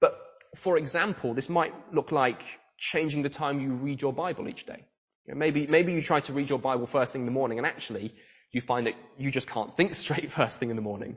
But, 0.00 0.18
for 0.56 0.78
example, 0.78 1.34
this 1.34 1.48
might 1.48 1.74
look 1.92 2.12
like 2.12 2.42
changing 2.78 3.22
the 3.22 3.28
time 3.28 3.60
you 3.60 3.72
read 3.72 4.02
your 4.02 4.12
Bible 4.12 4.48
each 4.48 4.66
day. 4.66 4.84
You 5.26 5.34
know, 5.34 5.38
maybe, 5.38 5.66
maybe 5.66 5.92
you 5.92 6.02
try 6.02 6.20
to 6.20 6.32
read 6.32 6.48
your 6.48 6.58
Bible 6.58 6.86
first 6.86 7.12
thing 7.12 7.22
in 7.22 7.26
the 7.26 7.32
morning 7.32 7.58
and 7.58 7.66
actually 7.66 8.14
you 8.52 8.60
find 8.60 8.86
that 8.86 8.94
you 9.18 9.30
just 9.30 9.48
can't 9.48 9.74
think 9.74 9.94
straight 10.06 10.30
first 10.30 10.58
thing 10.58 10.70
in 10.70 10.76
the 10.76 10.82
morning. 10.82 11.16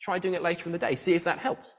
Try 0.00 0.18
doing 0.18 0.34
it 0.34 0.42
later 0.42 0.64
in 0.66 0.72
the 0.72 0.78
day. 0.78 0.94
See 0.94 1.14
if 1.14 1.24
that 1.24 1.38
helps. 1.38 1.74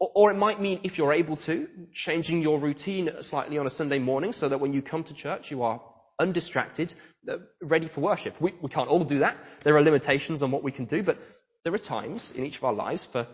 Or, 0.00 0.10
or 0.14 0.30
it 0.30 0.36
might 0.36 0.60
mean, 0.60 0.80
if 0.84 0.98
you're 0.98 1.12
able 1.12 1.36
to, 1.36 1.68
changing 1.92 2.42
your 2.42 2.58
routine 2.58 3.10
slightly 3.22 3.58
on 3.58 3.66
a 3.66 3.70
Sunday 3.70 3.98
morning 3.98 4.32
so 4.32 4.48
that 4.48 4.58
when 4.58 4.72
you 4.72 4.82
come 4.82 5.04
to 5.04 5.14
church, 5.14 5.50
you 5.50 5.62
are 5.62 5.80
undistracted, 6.18 6.94
uh, 7.28 7.38
ready 7.60 7.86
for 7.86 8.00
worship. 8.00 8.40
We, 8.40 8.54
we 8.60 8.70
can't 8.70 8.88
all 8.88 9.04
do 9.04 9.20
that. 9.20 9.36
There 9.62 9.76
are 9.76 9.82
limitations 9.82 10.42
on 10.42 10.50
what 10.50 10.62
we 10.62 10.72
can 10.72 10.86
do, 10.86 11.02
but 11.02 11.18
there 11.64 11.74
are 11.74 11.78
times 11.78 12.30
in 12.30 12.46
each 12.46 12.58
of 12.58 12.64
our 12.64 12.72
lives 12.72 13.04
for, 13.04 13.26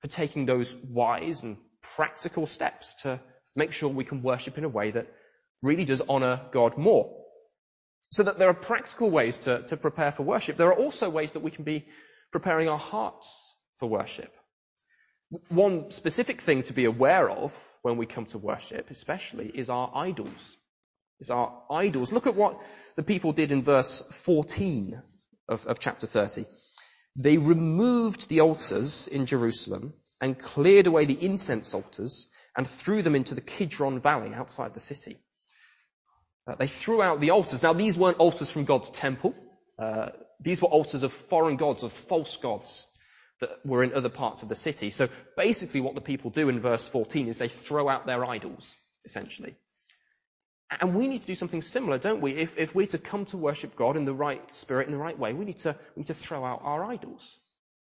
for 0.00 0.08
taking 0.08 0.46
those 0.46 0.74
wise 0.74 1.42
and 1.42 1.56
practical 1.96 2.46
steps 2.46 2.94
to 3.02 3.20
make 3.56 3.72
sure 3.72 3.88
we 3.88 4.04
can 4.04 4.22
worship 4.22 4.58
in 4.58 4.64
a 4.64 4.68
way 4.68 4.90
that 4.92 5.08
really 5.62 5.84
does 5.84 6.00
honor 6.08 6.40
God 6.52 6.78
more. 6.78 7.16
So 8.12 8.24
that 8.24 8.38
there 8.38 8.48
are 8.48 8.54
practical 8.54 9.10
ways 9.10 9.38
to, 9.38 9.62
to 9.62 9.76
prepare 9.76 10.10
for 10.10 10.24
worship. 10.24 10.56
There 10.56 10.68
are 10.68 10.74
also 10.74 11.10
ways 11.10 11.32
that 11.32 11.40
we 11.40 11.50
can 11.50 11.64
be 11.64 11.86
preparing 12.32 12.68
our 12.68 12.78
hearts 12.78 13.54
for 13.76 13.88
worship. 13.88 14.32
One 15.48 15.92
specific 15.92 16.40
thing 16.40 16.62
to 16.62 16.72
be 16.72 16.86
aware 16.86 17.30
of 17.30 17.56
when 17.82 17.98
we 17.98 18.06
come 18.06 18.26
to 18.26 18.38
worship, 18.38 18.90
especially, 18.90 19.48
is 19.48 19.70
our 19.70 19.90
idols 19.94 20.56
is 21.20 21.30
our 21.30 21.62
idols. 21.70 22.12
Look 22.12 22.26
at 22.26 22.34
what 22.34 22.60
the 22.96 23.02
people 23.02 23.32
did 23.32 23.52
in 23.52 23.62
verse 23.62 24.00
14 24.00 25.00
of, 25.48 25.66
of 25.66 25.78
chapter 25.78 26.06
30. 26.06 26.46
They 27.16 27.38
removed 27.38 28.28
the 28.28 28.40
altars 28.40 29.08
in 29.08 29.26
Jerusalem 29.26 29.92
and 30.20 30.38
cleared 30.38 30.86
away 30.86 31.04
the 31.04 31.24
incense 31.24 31.74
altars 31.74 32.28
and 32.56 32.66
threw 32.66 33.02
them 33.02 33.14
into 33.14 33.34
the 33.34 33.40
Kidron 33.40 34.00
Valley 34.00 34.32
outside 34.34 34.74
the 34.74 34.80
city. 34.80 35.18
Uh, 36.46 36.54
they 36.56 36.66
threw 36.66 37.02
out 37.02 37.20
the 37.20 37.30
altars. 37.30 37.62
Now 37.62 37.72
these 37.72 37.98
weren't 37.98 38.18
altars 38.18 38.50
from 38.50 38.64
God's 38.64 38.90
temple. 38.90 39.34
Uh, 39.78 40.10
these 40.40 40.62
were 40.62 40.68
altars 40.68 41.02
of 41.02 41.12
foreign 41.12 41.56
gods, 41.56 41.82
of 41.82 41.92
false 41.92 42.36
gods 42.36 42.86
that 43.40 43.50
were 43.64 43.82
in 43.82 43.94
other 43.94 44.08
parts 44.08 44.42
of 44.42 44.48
the 44.48 44.56
city. 44.56 44.90
So 44.90 45.08
basically 45.36 45.80
what 45.80 45.94
the 45.94 46.00
people 46.00 46.30
do 46.30 46.48
in 46.48 46.60
verse 46.60 46.88
14 46.88 47.28
is 47.28 47.38
they 47.38 47.48
throw 47.48 47.88
out 47.88 48.06
their 48.06 48.24
idols, 48.24 48.76
essentially. 49.04 49.56
And 50.78 50.94
we 50.94 51.08
need 51.08 51.20
to 51.20 51.26
do 51.26 51.34
something 51.34 51.62
similar, 51.62 51.98
don't 51.98 52.20
we? 52.20 52.32
If, 52.32 52.56
if 52.56 52.74
we're 52.74 52.86
to 52.86 52.98
come 52.98 53.24
to 53.26 53.36
worship 53.36 53.74
God 53.74 53.96
in 53.96 54.04
the 54.04 54.14
right 54.14 54.42
spirit, 54.54 54.86
in 54.86 54.92
the 54.92 54.98
right 54.98 55.18
way, 55.18 55.32
we 55.32 55.44
need 55.44 55.58
to, 55.58 55.74
we 55.96 56.00
need 56.00 56.06
to 56.06 56.14
throw 56.14 56.44
out 56.44 56.60
our 56.62 56.84
idols. 56.84 57.38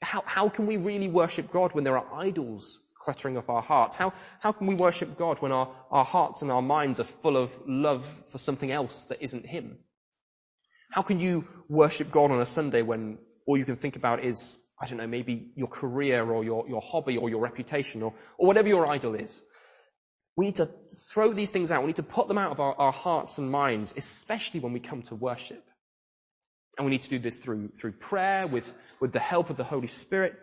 How, 0.01 0.23
how 0.25 0.49
can 0.49 0.67
we 0.67 0.79
really 0.79 1.09
worship 1.09 1.53
God 1.53 1.75
when 1.75 1.85
there 1.85 1.99
are 1.99 2.07
idols 2.15 2.79
cluttering 2.99 3.37
up 3.37 3.51
our 3.51 3.63
hearts? 3.63 3.97
How, 3.97 4.15
how 4.41 4.53
can 4.53 4.67
we 4.67 4.75
worship 4.75 5.19
God 5.19 5.39
when 5.41 5.53
our, 5.53 5.69
our 5.91 6.05
hearts 6.05 6.41
and 6.41 6.51
our 6.51 6.63
minds 6.63 6.99
are 6.99 7.05
full 7.05 7.37
of 7.37 7.57
love 7.67 8.07
for 8.31 8.39
something 8.39 8.71
else 8.71 9.05
that 9.05 9.23
isn't 9.23 9.45
Him? 9.45 9.77
How 10.91 11.03
can 11.03 11.21
you 11.21 11.47
worship 11.69 12.11
God 12.11 12.31
on 12.31 12.41
a 12.41 12.47
Sunday 12.47 12.83
when 12.83 13.19
all 13.47 13.57
you 13.57 13.65
can 13.67 13.77
think 13.77 13.97
about 13.97 14.25
is, 14.25 14.59
I 14.81 14.87
don't 14.87 14.99
know, 14.99 15.07
maybe 15.07 15.51
your 15.57 15.69
career 15.69 16.25
or 16.25 16.43
your, 16.43 16.67
your 16.69 16.81
hobby 16.81 17.19
or 17.19 17.29
your 17.29 17.41
reputation 17.41 18.03
or, 18.03 18.15
or 18.39 18.47
whatever 18.47 18.69
your 18.69 18.87
idol 18.87 19.15
is? 19.15 19.45
We 20.37 20.47
need 20.47 20.57
to 20.57 20.71
throw 21.11 21.33
these 21.33 21.51
things 21.51 21.71
out. 21.71 21.83
We 21.83 21.89
need 21.89 21.97
to 21.97 22.03
put 22.03 22.29
them 22.29 22.39
out 22.39 22.53
of 22.53 22.61
our, 22.61 22.75
our 22.75 22.93
hearts 22.93 23.39
and 23.39 23.51
minds, 23.51 23.95
especially 23.97 24.61
when 24.61 24.73
we 24.73 24.81
come 24.81 25.03
to 25.03 25.15
worship. 25.15 25.63
And 26.79 26.87
we 26.87 26.91
need 26.91 27.03
to 27.03 27.11
do 27.11 27.19
this 27.19 27.37
through, 27.37 27.69
through 27.79 27.93
prayer, 27.93 28.47
with, 28.47 28.73
with 28.99 29.13
the 29.13 29.19
help 29.19 29.51
of 29.51 29.57
the 29.57 29.65
Holy 29.65 29.89
Spirit. 29.89 30.43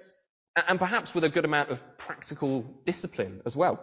and 0.67 0.80
perhaps 0.80 1.15
with 1.15 1.23
a 1.23 1.30
good 1.30 1.45
amount 1.45 1.71
of 1.71 1.80
practical 1.97 2.62
discipline 2.86 3.41
as 3.45 3.56
well. 3.56 3.80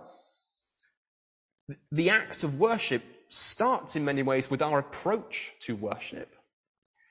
The 1.91 2.11
act 2.11 2.45
of 2.45 2.59
worship 2.59 3.03
starts 3.29 3.97
in 3.97 4.05
many 4.05 4.23
ways 4.23 4.49
with 4.49 4.63
our 4.63 4.79
approach 4.79 5.53
to 5.61 5.75
worship. 5.75 6.33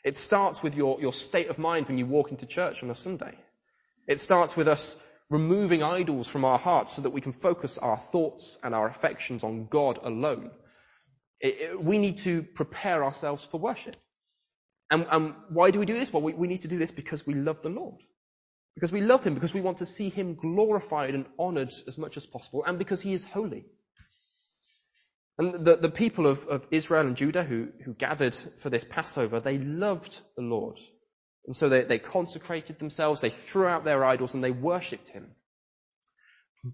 It 0.06 0.16
starts 0.16 0.64
with 0.64 0.76
your, 0.76 1.02
your 1.02 1.14
state 1.14 1.50
of 1.50 1.58
mind 1.58 1.88
when 1.88 1.98
you 1.98 2.06
walk 2.06 2.32
into 2.32 2.46
church 2.46 2.84
on 2.84 2.90
a 2.90 2.96
Sunday. 2.96 3.36
It 4.08 4.20
starts 4.20 4.56
with 4.56 4.68
us 4.68 4.98
removing 5.30 5.82
idols 5.84 6.30
from 6.30 6.46
our 6.46 6.60
hearts 6.60 6.94
so 6.94 7.02
that 7.02 7.10
we 7.10 7.22
can 7.22 7.32
focus 7.32 7.78
our 7.78 7.98
thoughts 7.98 8.60
and 8.64 8.76
our 8.76 8.88
affections 8.88 9.44
on 9.44 9.66
God 9.66 10.00
alone. 10.04 10.52
It, 11.40 11.58
it, 11.60 11.84
we 11.84 11.98
need 11.98 12.18
to 12.18 12.44
prepare 12.44 13.04
ourselves 13.04 13.46
for 13.46 13.60
worship. 13.60 13.96
And, 14.92 15.08
and 15.10 15.34
why 15.50 15.72
do 15.72 15.80
we 15.80 15.86
do 15.86 15.98
this? 15.98 16.14
Well, 16.14 16.22
we, 16.22 16.34
we 16.34 16.48
need 16.48 16.62
to 16.62 16.68
do 16.68 16.78
this 16.78 16.92
because 16.92 17.26
we 17.26 17.34
love 17.34 17.62
the 17.64 17.70
Lord. 17.70 18.02
Because 18.76 18.92
we 18.92 19.02
love 19.02 19.24
Him, 19.24 19.34
because 19.34 19.54
we 19.54 19.62
want 19.62 19.78
to 19.78 19.86
see 19.86 20.10
Him 20.10 20.36
glorified 20.36 21.16
and 21.16 21.26
honored 21.40 21.74
as 21.88 21.98
much 21.98 22.18
as 22.18 22.26
possible, 22.26 22.64
and 22.66 22.78
because 22.78 23.02
He 23.02 23.14
is 23.14 23.26
holy. 23.26 23.66
And 25.38 25.66
the, 25.66 25.76
the 25.76 25.90
people 25.90 26.28
of, 26.28 26.46
of 26.48 26.68
Israel 26.72 27.08
and 27.08 27.18
Judah 27.18 27.44
who, 27.44 27.70
who 27.84 27.94
gathered 27.94 28.36
for 28.36 28.70
this 28.70 28.84
Passover, 28.84 29.40
they 29.40 29.58
loved 29.58 30.20
the 30.38 30.44
Lord. 30.44 30.80
And 31.46 31.56
so 31.56 31.70
they, 31.70 31.84
they 31.84 32.00
consecrated 32.00 32.80
themselves, 32.80 33.22
they 33.22 33.30
threw 33.30 33.68
out 33.68 33.84
their 33.84 34.04
idols, 34.04 34.34
and 34.34 34.44
they 34.44 34.52
worshipped 34.52 35.10
Him. 35.10 35.32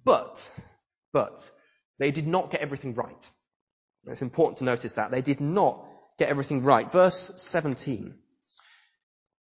But, 0.05 0.51
but, 1.11 1.51
they 1.99 2.11
did 2.11 2.27
not 2.27 2.51
get 2.51 2.61
everything 2.61 2.93
right. 2.93 3.31
It's 4.07 4.21
important 4.21 4.57
to 4.57 4.63
notice 4.63 4.93
that. 4.93 5.11
They 5.11 5.21
did 5.21 5.41
not 5.41 5.85
get 6.17 6.29
everything 6.29 6.63
right. 6.63 6.91
Verse 6.91 7.33
17. 7.35 8.15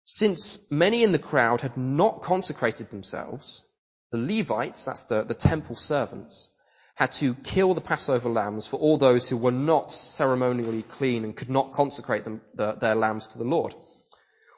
Since 0.03 0.69
many 0.71 1.03
in 1.03 1.11
the 1.11 1.19
crowd 1.19 1.61
had 1.61 1.77
not 1.77 2.23
consecrated 2.23 2.89
themselves, 2.89 3.65
the 4.11 4.17
Levites, 4.17 4.83
that's 4.85 5.03
the, 5.05 5.23
the 5.23 5.33
temple 5.33 5.75
servants, 5.75 6.49
had 6.95 7.13
to 7.13 7.33
kill 7.33 7.73
the 7.73 7.81
Passover 7.81 8.29
lambs 8.29 8.67
for 8.67 8.77
all 8.77 8.97
those 8.97 9.29
who 9.29 9.37
were 9.37 9.51
not 9.51 9.91
ceremonially 9.91 10.81
clean 10.83 11.23
and 11.23 11.35
could 11.35 11.49
not 11.49 11.71
consecrate 11.71 12.25
them, 12.25 12.41
the, 12.55 12.73
their 12.73 12.95
lambs 12.95 13.27
to 13.27 13.37
the 13.37 13.45
Lord. 13.45 13.73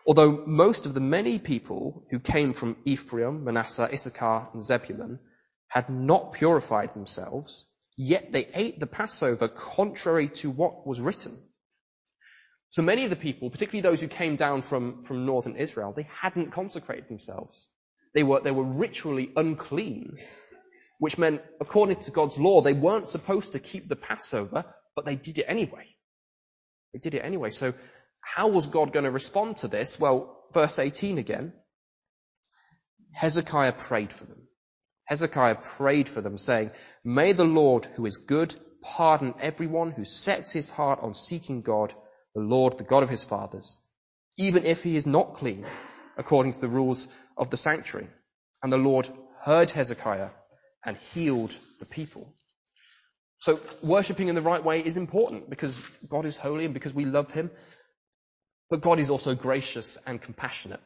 Although 0.06 0.44
most 0.46 0.86
of 0.86 0.94
the 0.94 1.00
many 1.00 1.40
people 1.40 2.06
who 2.12 2.20
came 2.20 2.54
from 2.54 2.78
Ephraim, 2.86 3.44
Manasseh, 3.44 3.90
Issachar, 3.92 4.50
and 4.54 4.62
Zebulun 4.62 5.20
had 5.68 5.90
not 5.90 6.34
purified 6.34 6.92
themselves, 6.92 7.66
yet 7.96 8.32
they 8.32 8.48
ate 8.54 8.80
the 8.80 8.88
Passover 8.88 9.48
contrary 9.48 10.28
to 10.30 10.50
what 10.50 10.86
was 10.86 11.00
written. 11.00 11.38
So 12.72 12.82
many 12.82 13.04
of 13.04 13.12
the 13.12 13.16
people, 13.16 13.50
particularly 13.50 13.82
those 13.82 14.02
who 14.02 14.08
came 14.08 14.36
down 14.36 14.62
from, 14.62 15.04
from 15.04 15.26
northern 15.26 15.56
Israel, 15.56 15.94
they 15.96 16.08
hadn't 16.22 16.52
consecrated 16.52 17.08
themselves. 17.08 17.68
They 18.14 18.24
were, 18.24 18.42
they 18.42 18.52
were 18.52 18.64
ritually 18.64 19.32
unclean 19.36 20.18
which 21.04 21.18
meant, 21.18 21.42
according 21.60 21.98
to 21.98 22.12
God's 22.12 22.40
law, 22.40 22.62
they 22.62 22.72
weren't 22.72 23.10
supposed 23.10 23.52
to 23.52 23.60
keep 23.60 23.90
the 23.90 23.96
Passover, 23.98 24.64
but 24.96 25.04
they 25.04 25.18
did 25.18 25.38
it 25.38 25.44
anyway. 25.50 25.86
They 26.94 27.00
did 27.00 27.14
it 27.14 27.26
anyway. 27.26 27.50
So 27.50 27.74
how 28.24 28.48
was 28.48 28.68
God 28.68 28.94
going 28.94 29.06
to 29.06 29.12
respond 29.12 29.58
to 29.58 29.68
this? 29.68 30.00
Well, 30.00 30.38
verse 30.54 30.80
18 30.80 31.18
again. 31.18 31.54
Hezekiah 33.12 33.74
prayed 33.74 34.12
for 34.12 34.26
them. 34.26 34.48
Hezekiah 35.06 35.56
prayed 35.56 36.10
for 36.10 36.22
them 36.22 36.38
saying, 36.38 36.72
may 37.04 37.34
the 37.34 37.44
Lord 37.44 37.86
who 37.86 38.06
is 38.06 38.18
good 38.18 38.56
pardon 38.82 39.34
everyone 39.40 39.92
who 39.92 40.06
sets 40.06 40.52
his 40.52 40.70
heart 40.70 41.00
on 41.02 41.14
seeking 41.14 41.62
God, 41.62 41.94
the 42.34 42.42
Lord, 42.42 42.78
the 42.78 42.84
God 42.84 43.04
of 43.04 43.10
his 43.10 43.24
fathers, 43.24 43.80
even 44.38 44.66
if 44.66 44.84
he 44.84 44.96
is 44.96 45.06
not 45.06 45.36
clean 45.36 45.66
according 46.18 46.54
to 46.54 46.60
the 46.62 46.68
rules 46.68 47.08
of 47.38 47.50
the 47.50 47.58
sanctuary. 47.58 48.08
And 48.62 48.72
the 48.72 48.78
Lord 48.78 49.08
heard 49.42 49.72
Hezekiah 49.72 50.30
and 50.86 50.98
healed 50.98 51.58
the 51.80 51.86
people. 51.86 52.34
So 53.40 53.60
worshipping 53.82 54.30
in 54.30 54.36
the 54.36 54.42
right 54.42 54.64
way 54.64 54.80
is 54.80 54.96
important 54.96 55.50
because 55.50 55.84
God 56.08 56.26
is 56.26 56.38
holy 56.38 56.66
and 56.66 56.74
because 56.74 56.94
we 56.94 57.04
love 57.06 57.32
Him. 57.32 57.52
But 58.74 58.82
God 58.82 59.00
is 59.00 59.12
also 59.12 59.36
gracious 59.36 60.00
and 60.08 60.20
compassionate. 60.20 60.80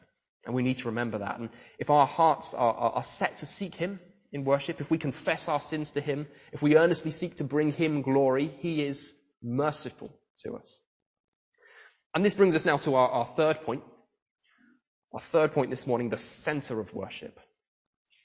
And 0.44 0.54
we 0.54 0.62
need 0.62 0.76
to 0.80 0.88
remember 0.88 1.20
that. 1.20 1.38
And 1.38 1.48
if 1.78 1.88
our 1.88 2.06
hearts 2.06 2.52
are, 2.52 2.74
are, 2.74 2.92
are 2.96 3.02
set 3.02 3.38
to 3.38 3.46
seek 3.46 3.74
Him 3.74 3.98
in 4.30 4.44
worship, 4.44 4.82
if 4.82 4.90
we 4.90 4.98
confess 4.98 5.48
our 5.48 5.58
sins 5.58 5.92
to 5.92 6.02
Him, 6.02 6.26
if 6.52 6.60
we 6.60 6.76
earnestly 6.76 7.12
seek 7.12 7.36
to 7.36 7.44
bring 7.44 7.72
Him 7.72 8.02
glory, 8.02 8.52
He 8.58 8.84
is 8.84 9.14
merciful 9.42 10.12
to 10.42 10.56
us. 10.56 10.78
And 12.14 12.22
this 12.22 12.34
brings 12.34 12.54
us 12.54 12.66
now 12.66 12.76
to 12.76 12.94
our, 12.94 13.08
our 13.08 13.24
third 13.24 13.62
point. 13.62 13.82
Our 15.14 15.20
third 15.20 15.52
point 15.52 15.70
this 15.70 15.86
morning, 15.86 16.10
the 16.10 16.18
center 16.18 16.80
of 16.80 16.92
worship. 16.92 17.40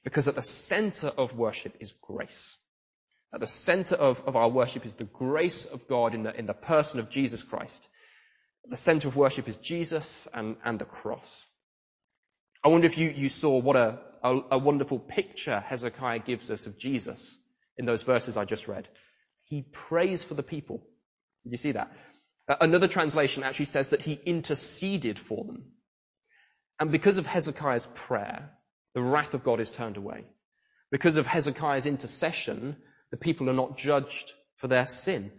Because 0.04 0.28
at 0.28 0.36
the 0.36 0.42
center 0.42 1.08
of 1.08 1.38
worship 1.38 1.78
is 1.80 1.96
grace. 2.02 2.58
At 3.34 3.40
the 3.40 3.48
center 3.48 3.96
of, 3.96 4.22
of 4.28 4.36
our 4.36 4.50
worship 4.50 4.86
is 4.86 4.96
the 4.96 5.06
grace 5.06 5.64
of 5.64 5.88
God 5.88 6.16
in 6.16 6.24
the, 6.24 6.38
in 6.38 6.48
the 6.48 6.54
person 6.54 7.00
of 7.00 7.10
Jesus 7.10 7.44
Christ. 7.44 7.88
The 8.66 8.78
center 8.78 9.08
of 9.08 9.16
worship 9.16 9.48
is 9.48 9.58
Jesus 9.58 10.28
and, 10.34 10.56
and 10.64 10.80
the 10.80 10.86
cross. 10.86 11.46
I 12.64 12.70
wonder 12.70 12.88
if 12.88 12.98
you, 12.98 13.10
you 13.10 13.28
saw 13.30 13.58
what 13.58 13.76
a, 13.76 14.00
a, 14.24 14.42
a 14.52 14.58
wonderful 14.58 15.00
picture 15.00 15.60
Hezekiah 15.60 16.20
gives 16.20 16.50
us 16.50 16.66
of 16.66 16.78
Jesus 16.78 17.38
in 17.78 17.86
those 17.86 18.04
verses 18.04 18.38
I 18.38 18.46
just 18.46 18.68
read. 18.68 18.88
He 19.46 19.64
prays 19.64 20.24
for 20.24 20.34
the 20.34 20.44
people. 20.44 20.88
Did 21.44 21.52
you 21.52 21.58
see 21.58 21.74
that? 21.74 21.92
Uh, 22.48 22.56
another 22.62 22.88
translation 22.88 23.44
actually 23.44 23.66
says 23.66 23.90
that 23.90 24.02
he 24.02 24.14
interceded 24.14 25.20
for 25.20 25.44
them. 25.44 25.64
And 26.80 26.92
because 26.92 27.18
of 27.18 27.28
Hezekiah's 27.28 27.86
prayer, 27.86 28.50
the 28.94 29.02
wrath 29.02 29.34
of 29.34 29.44
God 29.44 29.60
is 29.60 29.70
turned 29.70 29.98
away. 29.98 30.26
Because 30.92 31.18
of 31.18 31.28
Hezekiah's 31.28 31.86
intercession, 31.86 32.78
the 33.12 33.18
people 33.18 33.50
are 33.50 33.54
not 33.54 33.78
judged 33.78 34.32
for 34.58 34.68
their 34.68 34.86
sin. 34.86 35.32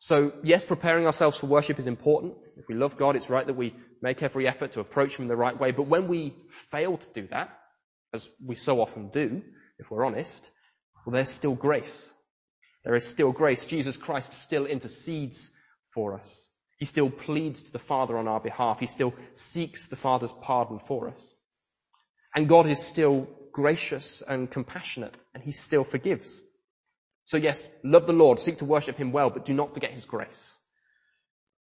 So 0.00 0.32
yes, 0.42 0.64
preparing 0.64 1.06
ourselves 1.06 1.38
for 1.38 1.46
worship 1.46 1.78
is 1.78 1.86
important. 1.86 2.34
If 2.56 2.68
we 2.68 2.74
love 2.74 2.96
God, 2.96 3.16
it's 3.16 3.28
right 3.28 3.46
that 3.46 3.56
we 3.56 3.74
make 4.00 4.22
every 4.22 4.48
effort 4.48 4.72
to 4.72 4.80
approach 4.80 5.16
Him 5.16 5.24
in 5.24 5.28
the 5.28 5.36
right 5.36 5.58
way. 5.58 5.72
But 5.72 5.88
when 5.88 6.08
we 6.08 6.34
fail 6.48 6.96
to 6.96 7.08
do 7.12 7.28
that, 7.30 7.56
as 8.14 8.28
we 8.44 8.56
so 8.56 8.80
often 8.80 9.10
do, 9.10 9.42
if 9.78 9.90
we're 9.90 10.06
honest, 10.06 10.50
well, 11.04 11.12
there's 11.12 11.28
still 11.28 11.54
grace. 11.54 12.12
There 12.82 12.94
is 12.94 13.06
still 13.06 13.30
grace. 13.32 13.66
Jesus 13.66 13.98
Christ 13.98 14.32
still 14.32 14.64
intercedes 14.64 15.52
for 15.94 16.18
us. 16.18 16.48
He 16.78 16.86
still 16.86 17.10
pleads 17.10 17.64
to 17.64 17.72
the 17.72 17.78
Father 17.78 18.16
on 18.16 18.26
our 18.26 18.40
behalf. 18.40 18.80
He 18.80 18.86
still 18.86 19.12
seeks 19.34 19.88
the 19.88 19.96
Father's 19.96 20.32
pardon 20.32 20.78
for 20.78 21.08
us. 21.08 21.36
And 22.34 22.48
God 22.48 22.66
is 22.66 22.82
still 22.82 23.28
gracious 23.52 24.22
and 24.22 24.50
compassionate, 24.50 25.14
and 25.34 25.42
He 25.42 25.52
still 25.52 25.84
forgives. 25.84 26.40
So 27.30 27.36
yes, 27.36 27.70
love 27.84 28.08
the 28.08 28.12
Lord, 28.12 28.40
seek 28.40 28.56
to 28.56 28.64
worship 28.64 28.96
Him 28.96 29.12
well, 29.12 29.30
but 29.30 29.44
do 29.44 29.54
not 29.54 29.72
forget 29.72 29.92
His 29.92 30.04
grace. 30.04 30.58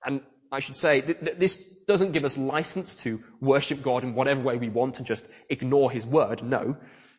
And 0.03 0.21
I 0.51 0.61
should 0.61 0.77
say, 0.77 1.01
th- 1.01 1.19
th- 1.19 1.37
this 1.37 1.57
doesn't 1.85 2.13
give 2.13 2.25
us 2.25 2.39
license 2.39 2.95
to 3.03 3.23
worship 3.39 3.83
God 3.83 4.03
in 4.03 4.15
whatever 4.15 4.41
way 4.41 4.57
we 4.57 4.69
want 4.69 4.97
and 4.97 5.05
just 5.05 5.29
ignore 5.51 5.91
His 5.91 6.07
word. 6.07 6.41
No. 6.41 6.77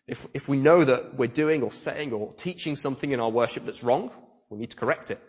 If, 0.09 0.27
if 0.35 0.49
we 0.49 0.57
know 0.57 0.83
that 0.83 1.15
we're 1.17 1.29
doing 1.29 1.63
or 1.63 1.71
saying 1.71 2.13
or 2.13 2.33
teaching 2.33 2.75
something 2.75 3.13
in 3.13 3.21
our 3.21 3.31
worship 3.31 3.67
that's 3.67 3.85
wrong, 3.85 4.11
we 4.51 4.59
need 4.59 4.71
to 4.71 4.77
correct 4.77 5.13
it. 5.13 5.21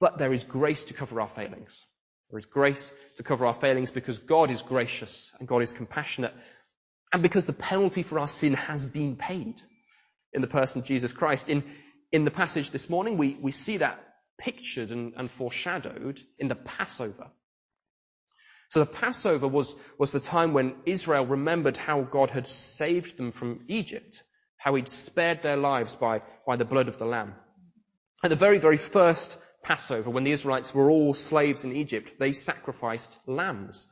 But 0.00 0.16
there 0.16 0.32
is 0.32 0.44
grace 0.44 0.84
to 0.84 0.94
cover 0.94 1.20
our 1.20 1.28
failings. 1.28 1.86
There 2.30 2.38
is 2.38 2.46
grace 2.46 2.90
to 3.16 3.22
cover 3.22 3.44
our 3.44 3.52
failings 3.52 3.90
because 3.90 4.18
God 4.18 4.50
is 4.50 4.62
gracious 4.62 5.30
and 5.38 5.46
God 5.46 5.60
is 5.60 5.74
compassionate 5.74 6.32
and 7.12 7.22
because 7.22 7.44
the 7.44 7.52
penalty 7.52 8.02
for 8.02 8.18
our 8.18 8.28
sin 8.28 8.54
has 8.54 8.88
been 8.88 9.16
paid 9.16 9.60
in 10.32 10.40
the 10.40 10.46
person 10.46 10.80
of 10.80 10.86
Jesus 10.86 11.12
Christ. 11.12 11.48
In, 11.48 11.64
in 12.10 12.24
the 12.24 12.30
passage 12.30 12.70
this 12.70 12.88
morning, 12.90 13.16
we, 13.16 13.36
we 13.40 13.52
see 13.52 13.78
that 13.78 13.98
pictured 14.38 14.90
and, 14.90 15.14
and 15.16 15.30
foreshadowed 15.30 16.20
in 16.38 16.48
the 16.48 16.54
Passover. 16.54 17.28
So 18.70 18.80
the 18.80 18.86
Passover 18.86 19.46
was, 19.46 19.76
was 19.98 20.12
the 20.12 20.20
time 20.20 20.54
when 20.54 20.74
Israel 20.86 21.26
remembered 21.26 21.76
how 21.76 22.00
God 22.02 22.30
had 22.30 22.46
saved 22.46 23.18
them 23.18 23.30
from 23.30 23.64
Egypt, 23.68 24.22
how 24.56 24.74
he'd 24.74 24.88
spared 24.88 25.42
their 25.42 25.58
lives 25.58 25.94
by, 25.94 26.22
by 26.46 26.56
the 26.56 26.64
blood 26.64 26.88
of 26.88 26.98
the 26.98 27.04
Lamb. 27.04 27.34
At 28.24 28.30
the 28.30 28.36
very, 28.36 28.58
very 28.58 28.78
first 28.78 29.38
Passover, 29.62 30.10
when 30.10 30.24
the 30.24 30.32
Israelites 30.32 30.74
were 30.74 30.90
all 30.90 31.12
slaves 31.12 31.64
in 31.64 31.76
Egypt, 31.76 32.16
they 32.18 32.32
sacrificed 32.32 33.18
lambs. 33.26 33.88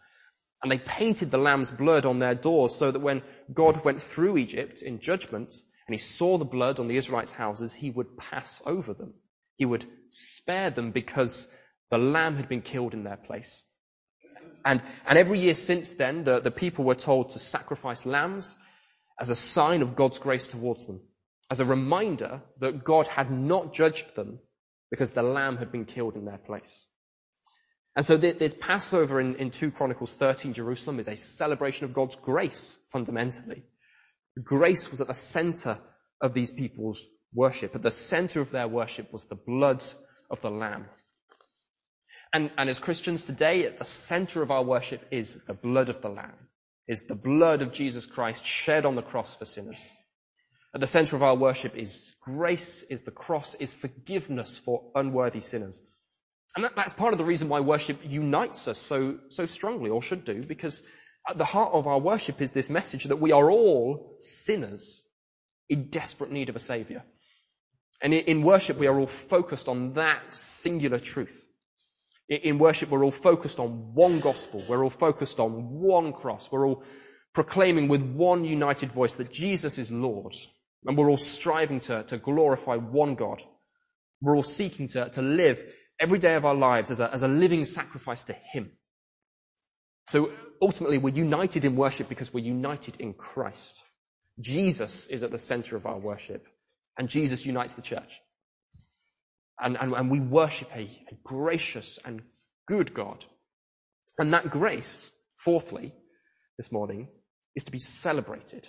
And 0.63 0.73
they 0.73 0.79
painted 0.79 1.31
the 1.31 1.39
lamb's 1.39 1.71
blood 1.71 2.07
on 2.07 2.19
their 2.19 2.35
doors 2.35 2.75
so 2.75 2.91
that 2.91 3.01
when 3.01 3.23
God 3.53 3.85
went 3.85 4.01
through 4.01 4.39
Egypt 4.39 4.83
in 4.83 5.01
judgment 5.01 5.53
and 5.87 5.95
he 5.95 5.99
saw 5.99 6.39
the 6.39 6.45
blood 6.45 6.79
on 6.79 6.89
the 6.89 6.97
Israelites' 6.97 7.33
houses, 7.33 7.73
he 7.73 7.91
would 7.91 8.17
pass 8.17 8.63
over 8.67 8.95
them. 8.95 9.15
He 9.57 9.65
would 9.65 9.85
spare 10.11 10.71
them 10.71 10.93
because 10.93 11.49
the 11.91 11.99
lamb 11.99 12.37
had 12.37 12.49
been 12.49 12.63
killed 12.63 12.95
in 12.95 13.05
their 13.05 13.17
place. 13.17 13.67
And, 14.65 14.83
and 15.07 15.19
every 15.19 15.41
year 15.41 15.55
since 15.55 15.93
then, 15.93 16.25
the, 16.25 16.41
the 16.41 16.51
people 16.51 16.85
were 16.85 16.95
told 16.95 17.31
to 17.31 17.39
sacrifice 17.39 18.07
lambs 18.07 18.57
as 19.19 19.31
a 19.31 19.35
sign 19.35 19.83
of 19.83 19.97
God's 19.97 20.19
grace 20.19 20.47
towards 20.47 20.87
them, 20.87 21.01
as 21.51 21.61
a 21.61 21.65
reminder 21.65 22.43
that 22.61 22.85
God 22.85 23.07
had 23.07 23.31
not 23.31 23.73
judged 23.73 24.15
them 24.15 24.39
because 24.91 25.13
the 25.13 25.23
lamb 25.23 25.57
had 25.57 25.73
been 25.73 25.85
killed 25.85 26.17
in 26.17 26.25
their 26.25 26.39
place. 26.39 26.87
And 27.97 28.05
so 28.05 28.17
this 28.17 28.55
Passover 28.55 29.21
in, 29.21 29.37
in 29.37 29.51
2 29.51 29.73
Chronicles 29.73 30.15
13, 30.15 30.55
Jerusalem, 30.55 31.01
is 31.01 31.09
a 31.09 31.17
celebration 31.17 31.85
of 31.85 31.93
God's 31.93 32.17
grace, 32.17 32.79
fundamentally. 32.91 33.65
Grace 34.43 34.91
was 34.91 35.01
at 35.01 35.09
the 35.09 35.15
center 35.15 35.79
of 36.21 36.35
these 36.35 36.51
people's 36.51 37.07
worship. 37.35 37.75
At 37.75 37.83
the 37.83 37.91
center 37.91 38.41
of 38.41 38.51
their 38.51 38.69
worship 38.69 39.13
was 39.13 39.25
the 39.25 39.35
blood 39.35 39.85
of 40.31 40.41
the 40.41 40.51
Lamb. 40.51 40.87
And, 42.33 42.51
and 42.57 42.71
as 42.71 42.79
Christians 42.79 43.23
today, 43.23 43.67
at 43.67 43.79
the 43.79 43.85
center 43.85 44.43
of 44.43 44.51
our 44.51 44.63
worship 44.63 45.05
is 45.11 45.41
the 45.47 45.55
blood 45.55 45.89
of 45.89 46.01
the 46.01 46.09
Lamb, 46.09 46.37
is 46.87 47.03
the 47.03 47.17
blood 47.17 47.61
of 47.63 47.73
Jesus 47.73 48.07
Christ 48.07 48.47
shed 48.47 48.87
on 48.87 48.95
the 48.95 49.03
cross 49.03 49.37
for 49.37 49.45
sinners. 49.45 49.81
At 50.73 50.81
the 50.81 50.87
center 50.87 51.17
of 51.17 51.25
our 51.25 51.35
worship 51.35 51.77
is 51.77 52.15
grace, 52.21 52.85
is 52.85 53.03
the 53.03 53.11
cross, 53.11 53.57
is 53.57 53.73
forgiveness 53.73 54.57
for 54.57 54.93
unworthy 54.95 55.41
sinners. 55.41 55.83
And 56.55 56.65
that, 56.65 56.77
that's 56.77 56.95
part 56.95 57.13
of 57.13 57.19
the 57.19 57.25
reason 57.25 57.49
why 57.49 57.61
worship 57.61 57.99
unites 58.05 58.69
us 58.69 58.79
so, 58.79 59.19
so 59.31 59.47
strongly, 59.47 59.91
or 59.91 60.03
should 60.03 60.25
do, 60.25 60.45
because 60.45 60.85
at 61.29 61.39
the 61.39 61.45
heart 61.45 61.73
of 61.73 61.87
our 61.87 61.99
worship 61.99 62.41
is 62.41 62.51
this 62.51 62.71
message 62.71 63.05
that 63.05 63.17
we 63.17 63.33
are 63.33 63.51
all 63.51 64.17
sinners 64.19 65.05
in 65.69 65.89
desperate 65.89 66.33
need 66.33 66.49
of 66.49 66.57
a 66.57 66.61
savior. 66.61 67.05
And 68.03 68.15
in 68.15 68.43
worship, 68.43 68.79
we 68.79 68.87
are 68.87 68.99
all 68.99 69.07
focused 69.07 69.69
on 69.69 69.93
that 69.93 70.35
singular 70.35 70.99
truth. 70.99 71.45
In 72.29 72.59
worship, 72.59 72.91
we're 72.91 73.05
all 73.05 73.11
focused 73.11 73.59
on 73.59 73.95
one 73.95 74.21
gospel. 74.21 74.65
We're 74.69 74.83
all 74.83 74.91
focused 74.91 75.39
on 75.39 75.81
one 75.81 76.13
cross. 76.13 76.49
We're 76.51 76.67
all 76.67 76.83
proclaiming 77.35 77.89
with 77.89 78.03
one 78.03 78.45
united 78.45 78.91
voice 78.91 79.17
that 79.17 79.31
Jesus 79.31 79.79
is 79.79 79.91
Lord. 79.91 80.35
And 80.87 80.97
we're 80.97 81.11
all 81.11 81.19
striving 81.19 81.81
to, 81.81 82.05
to 82.05 82.17
glorify 82.17 82.77
one 82.77 83.17
God. 83.17 83.43
We're 84.23 84.37
all 84.37 84.43
seeking 84.43 84.89
to, 84.89 85.11
to 85.11 85.23
live 85.23 85.63
every 86.01 86.19
day 86.19 86.35
of 86.35 86.47
our 86.47 86.55
lives 86.55 86.91
as 86.91 87.01
a, 87.01 87.13
as 87.13 87.23
a 87.23 87.29
living 87.29 87.65
sacrifice 87.65 88.23
to 88.25 88.33
Him. 88.33 88.71
So 90.09 90.33
ultimately, 90.61 90.99
we're 90.99 91.15
united 91.15 91.65
in 91.65 91.77
worship 91.77 92.09
because 92.09 92.33
we're 92.33 92.45
united 92.45 93.01
in 93.01 93.15
Christ. 93.15 93.83
Jesus 94.39 95.07
is 95.09 95.23
at 95.23 95.31
the 95.31 95.39
center 95.39 95.77
of 95.77 95.87
our 95.87 95.99
worship, 95.99 96.47
and 96.99 97.09
Jesus 97.09 97.45
unites 97.45 97.75
the 97.75 97.83
church. 97.83 98.21
And, 99.61 99.77
and, 99.79 99.93
and 99.93 100.11
we 100.11 100.21
worship 100.21 100.69
a, 100.75 100.83
a 100.83 101.15
gracious 101.23 101.99
and 102.05 102.23
good 102.67 102.95
God. 102.95 103.25
And 104.19 104.33
that 104.33 104.51
grace, 104.51 105.13
fourthly, 105.37 105.93
this 106.57 106.73
morning, 106.73 107.09
is 107.55 107.65
to 107.65 107.73
be 107.73 107.79
celebrated. 107.79 108.67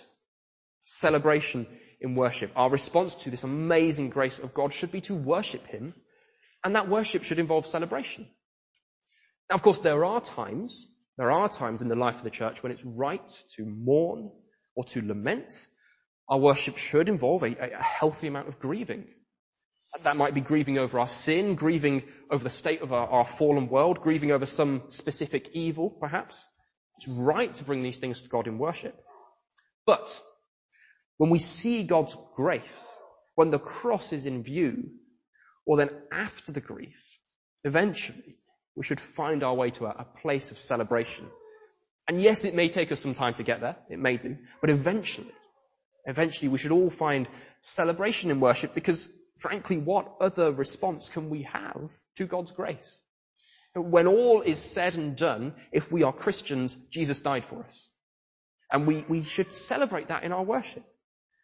Celebration 0.80 1.66
in 2.00 2.14
worship. 2.14 2.50
Our 2.56 2.68
response 2.68 3.14
to 3.16 3.30
this 3.30 3.44
amazing 3.44 4.10
grace 4.10 4.38
of 4.38 4.52
God 4.52 4.72
should 4.74 4.92
be 4.92 5.00
to 5.02 5.14
worship 5.14 5.66
Him, 5.66 5.94
and 6.64 6.74
that 6.74 6.88
worship 6.88 7.22
should 7.22 7.38
involve 7.38 7.66
celebration. 7.66 8.26
Now, 9.48 9.56
of 9.56 9.62
course, 9.62 9.78
there 9.78 10.04
are 10.04 10.20
times, 10.20 10.86
there 11.18 11.30
are 11.30 11.48
times 11.48 11.82
in 11.82 11.88
the 11.88 11.96
life 11.96 12.16
of 12.16 12.24
the 12.24 12.30
church 12.30 12.62
when 12.62 12.72
it's 12.72 12.84
right 12.84 13.26
to 13.56 13.64
mourn 13.64 14.30
or 14.74 14.84
to 14.84 15.06
lament. 15.06 15.52
Our 16.28 16.38
worship 16.38 16.78
should 16.78 17.08
involve 17.08 17.42
a, 17.42 17.56
a 17.56 17.82
healthy 17.82 18.28
amount 18.28 18.48
of 18.48 18.58
grieving. 18.58 19.06
That 20.02 20.16
might 20.16 20.32
be 20.32 20.40
grieving 20.40 20.78
over 20.78 20.98
our 20.98 21.08
sin, 21.08 21.54
grieving 21.54 22.02
over 22.30 22.42
the 22.42 22.48
state 22.50 22.80
of 22.80 22.94
our, 22.94 23.06
our 23.06 23.26
fallen 23.26 23.68
world, 23.68 24.00
grieving 24.00 24.30
over 24.30 24.46
some 24.46 24.84
specific 24.88 25.50
evil, 25.52 25.90
perhaps. 25.90 26.46
It's 26.96 27.08
right 27.08 27.54
to 27.56 27.64
bring 27.64 27.82
these 27.82 27.98
things 27.98 28.22
to 28.22 28.28
God 28.28 28.46
in 28.46 28.58
worship. 28.58 28.98
But 29.84 30.18
when 31.18 31.28
we 31.28 31.38
see 31.38 31.84
God's 31.84 32.16
grace, 32.36 32.96
when 33.34 33.50
the 33.50 33.58
cross 33.58 34.14
is 34.14 34.24
in 34.24 34.42
view, 34.42 34.92
or 35.66 35.76
then 35.76 35.90
after 36.10 36.52
the 36.52 36.60
grief, 36.60 37.18
eventually 37.64 38.36
we 38.76 38.84
should 38.84 39.00
find 39.00 39.42
our 39.42 39.54
way 39.54 39.70
to 39.70 39.86
a, 39.86 39.90
a 39.90 40.06
place 40.20 40.50
of 40.50 40.58
celebration. 40.58 41.26
And 42.08 42.20
yes, 42.20 42.44
it 42.44 42.54
may 42.54 42.68
take 42.68 42.90
us 42.92 43.00
some 43.00 43.14
time 43.14 43.34
to 43.34 43.42
get 43.42 43.60
there. 43.60 43.76
It 43.88 43.98
may 43.98 44.16
do. 44.16 44.36
But 44.60 44.70
eventually, 44.70 45.30
eventually 46.04 46.48
we 46.48 46.58
should 46.58 46.72
all 46.72 46.90
find 46.90 47.28
celebration 47.60 48.30
in 48.30 48.40
worship 48.40 48.74
because 48.74 49.10
frankly, 49.36 49.78
what 49.78 50.16
other 50.20 50.52
response 50.52 51.08
can 51.08 51.30
we 51.30 51.42
have 51.42 51.90
to 52.16 52.26
God's 52.26 52.50
grace? 52.50 53.02
When 53.74 54.06
all 54.06 54.42
is 54.42 54.58
said 54.58 54.96
and 54.96 55.16
done, 55.16 55.54
if 55.70 55.90
we 55.90 56.02
are 56.02 56.12
Christians, 56.12 56.74
Jesus 56.90 57.22
died 57.22 57.44
for 57.44 57.64
us. 57.64 57.90
And 58.70 58.86
we, 58.86 59.04
we 59.08 59.22
should 59.22 59.52
celebrate 59.52 60.08
that 60.08 60.24
in 60.24 60.32
our 60.32 60.42
worship. 60.42 60.84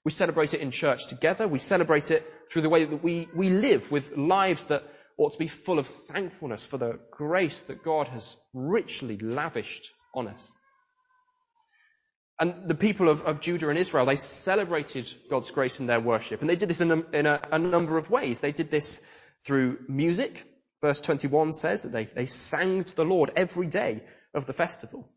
We 0.05 0.11
celebrate 0.11 0.55
it 0.55 0.61
in 0.61 0.71
church 0.71 1.07
together. 1.09 1.49
We 1.49 1.59
celebrate 1.59 2.11
it 2.11 2.27
through 2.51 2.63
the 2.63 2.69
way 2.69 2.85
that 2.85 3.03
we, 3.03 3.29
we 3.35 3.51
live 3.51 3.91
with 3.91 4.17
lives 4.17 4.67
that 4.67 4.85
ought 5.19 5.33
to 5.33 5.39
be 5.39 5.49
full 5.49 5.79
of 5.79 5.87
thankfulness 5.87 6.65
for 6.65 6.79
the 6.79 6.99
grace 7.11 7.61
that 7.63 7.83
God 7.83 8.09
has 8.09 8.37
richly 8.55 9.19
lavished 9.19 9.91
on 10.15 10.29
us. 10.29 10.55
And 12.41 12.69
the 12.69 12.77
people 12.77 13.09
of, 13.09 13.23
of, 13.23 13.41
Judah 13.41 13.69
and 13.69 13.77
Israel, 13.77 14.07
they 14.07 14.15
celebrated 14.15 15.13
God's 15.29 15.51
grace 15.51 15.81
in 15.81 15.87
their 15.87 16.01
worship. 16.01 16.41
And 16.41 16.49
they 16.49 16.55
did 16.55 16.71
this 16.71 16.81
in, 16.81 16.93
a, 16.93 17.03
in 17.13 17.27
a, 17.27 17.41
a, 17.51 17.59
number 17.59 17.99
of 17.99 18.11
ways. 18.11 18.39
They 18.39 18.53
did 18.53 18.71
this 18.71 19.03
through 19.45 19.79
music. 19.89 20.45
Verse 20.81 21.01
21 21.01 21.53
says 21.53 21.83
that 21.83 21.91
they, 21.91 22.05
they 22.05 22.27
sang 22.27 22.85
to 22.85 22.95
the 22.95 23.05
Lord 23.05 23.33
every 23.35 23.67
day 23.67 24.05
of 24.35 24.47
the 24.47 24.53
festival. 24.53 25.11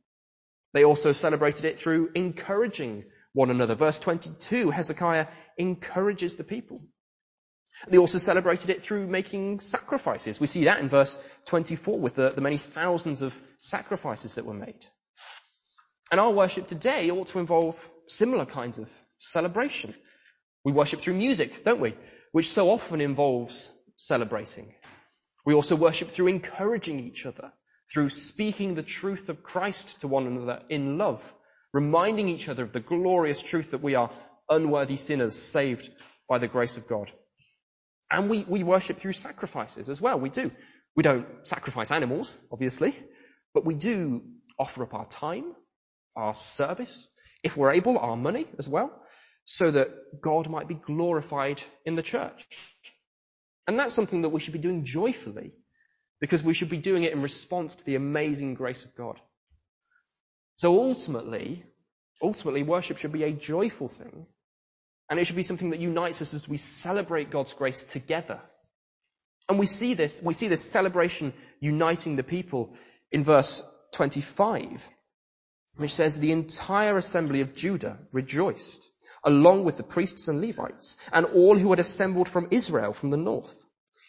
They 0.73 0.83
also 0.83 1.11
celebrated 1.11 1.65
it 1.65 1.77
through 1.77 2.09
encouraging 2.15 3.05
one 3.33 3.51
another. 3.51 3.75
Verse 3.75 3.99
22, 3.99 4.71
Hezekiah 4.71 5.27
encourages 5.59 6.35
the 6.35 6.43
people. 6.43 6.81
They 7.87 7.97
also 7.97 8.17
celebrated 8.17 8.69
it 8.69 8.81
through 8.81 9.07
making 9.07 9.59
sacrifices. 9.59 10.39
We 10.39 10.47
see 10.47 10.65
that 10.65 10.79
in 10.79 10.89
verse 10.89 11.19
24 11.45 11.99
with 11.99 12.15
the, 12.15 12.29
the 12.29 12.41
many 12.41 12.57
thousands 12.57 13.21
of 13.21 13.39
sacrifices 13.59 14.35
that 14.35 14.45
were 14.45 14.53
made. 14.53 14.85
And 16.11 16.19
our 16.19 16.31
worship 16.31 16.67
today 16.67 17.09
ought 17.09 17.27
to 17.27 17.39
involve 17.39 17.89
similar 18.07 18.45
kinds 18.45 18.77
of 18.77 18.89
celebration. 19.19 19.95
We 20.63 20.73
worship 20.73 20.99
through 20.99 21.15
music, 21.15 21.63
don't 21.63 21.79
we? 21.79 21.95
Which 22.33 22.49
so 22.49 22.69
often 22.69 23.01
involves 23.01 23.71
celebrating. 23.97 24.73
We 25.45 25.53
also 25.53 25.75
worship 25.75 26.09
through 26.09 26.27
encouraging 26.27 26.99
each 26.99 27.25
other, 27.25 27.51
through 27.91 28.09
speaking 28.09 28.75
the 28.75 28.83
truth 28.83 29.29
of 29.29 29.41
Christ 29.41 30.01
to 30.01 30.07
one 30.07 30.27
another 30.27 30.61
in 30.69 30.97
love, 30.97 31.33
reminding 31.73 32.27
each 32.27 32.47
other 32.47 32.63
of 32.63 32.73
the 32.73 32.79
glorious 32.79 33.41
truth 33.41 33.71
that 33.71 33.81
we 33.81 33.95
are 33.95 34.11
unworthy 34.49 34.97
sinners 34.97 35.35
saved 35.35 35.89
by 36.29 36.37
the 36.37 36.47
grace 36.47 36.77
of 36.77 36.87
God. 36.87 37.11
And 38.11 38.29
we, 38.29 38.43
we 38.47 38.63
worship 38.63 38.97
through 38.97 39.13
sacrifices 39.13 39.89
as 39.89 40.01
well. 40.01 40.19
We 40.19 40.29
do. 40.29 40.51
We 40.95 41.03
don't 41.03 41.25
sacrifice 41.43 41.91
animals, 41.91 42.37
obviously, 42.51 42.93
but 43.53 43.65
we 43.65 43.73
do 43.73 44.23
offer 44.59 44.83
up 44.83 44.93
our 44.93 45.07
time, 45.07 45.45
our 46.15 46.35
service, 46.35 47.07
if 47.43 47.55
we're 47.55 47.71
able, 47.71 47.97
our 47.97 48.17
money 48.17 48.45
as 48.59 48.67
well, 48.67 48.91
so 49.45 49.71
that 49.71 49.89
God 50.21 50.49
might 50.49 50.67
be 50.67 50.75
glorified 50.75 51.63
in 51.85 51.95
the 51.95 52.03
church. 52.03 52.45
And 53.67 53.79
that's 53.79 53.93
something 53.93 54.23
that 54.23 54.29
we 54.29 54.41
should 54.41 54.53
be 54.53 54.59
doing 54.59 54.83
joyfully, 54.83 55.53
because 56.19 56.43
we 56.43 56.53
should 56.53 56.69
be 56.69 56.77
doing 56.77 57.03
it 57.03 57.13
in 57.13 57.21
response 57.21 57.75
to 57.75 57.85
the 57.85 57.95
amazing 57.95 58.55
grace 58.55 58.83
of 58.83 58.93
God. 58.95 59.19
So 60.55 60.77
ultimately, 60.81 61.63
ultimately, 62.21 62.63
worship 62.63 62.97
should 62.97 63.13
be 63.13 63.23
a 63.23 63.31
joyful 63.31 63.87
thing, 63.87 64.27
and 65.11 65.19
it 65.19 65.25
should 65.25 65.35
be 65.35 65.43
something 65.43 65.71
that 65.71 65.79
unites 65.81 66.21
us 66.21 66.33
as 66.33 66.47
we 66.47 66.55
celebrate 66.57 67.29
God's 67.29 67.53
grace 67.53 67.83
together. 67.83 68.39
And 69.49 69.59
we 69.59 69.65
see 69.65 69.93
this, 69.93 70.21
we 70.23 70.33
see 70.33 70.47
this 70.47 70.63
celebration 70.63 71.33
uniting 71.59 72.15
the 72.15 72.23
people 72.23 72.73
in 73.11 73.23
verse 73.23 73.61
25 73.91 74.89
which 75.75 75.93
says 75.93 76.19
the 76.19 76.31
entire 76.31 76.97
assembly 76.97 77.41
of 77.41 77.55
Judah 77.55 77.97
rejoiced, 78.11 78.89
along 79.23 79.63
with 79.63 79.77
the 79.77 79.83
priests 79.83 80.27
and 80.27 80.41
Levites, 80.41 80.97
and 81.11 81.25
all 81.25 81.57
who 81.57 81.71
had 81.71 81.79
assembled 81.79 82.29
from 82.29 82.47
Israel 82.51 82.93
from 82.93 83.09
the 83.09 83.17
north, 83.17 83.65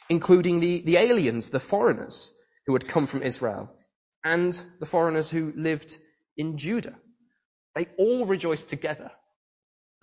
including 0.08 0.60
the, 0.60 0.82
the 0.82 0.96
aliens, 0.96 1.50
the 1.50 1.60
foreigners 1.60 2.32
who 2.66 2.72
had 2.74 2.88
come 2.88 3.06
from 3.06 3.22
Israel, 3.22 3.70
and 4.24 4.52
the 4.80 4.86
foreigners 4.86 5.30
who 5.30 5.52
lived 5.56 5.96
in 6.36 6.58
Judah. 6.58 6.94
They 7.74 7.86
all 7.98 8.26
rejoiced 8.26 8.68
together. 8.68 9.10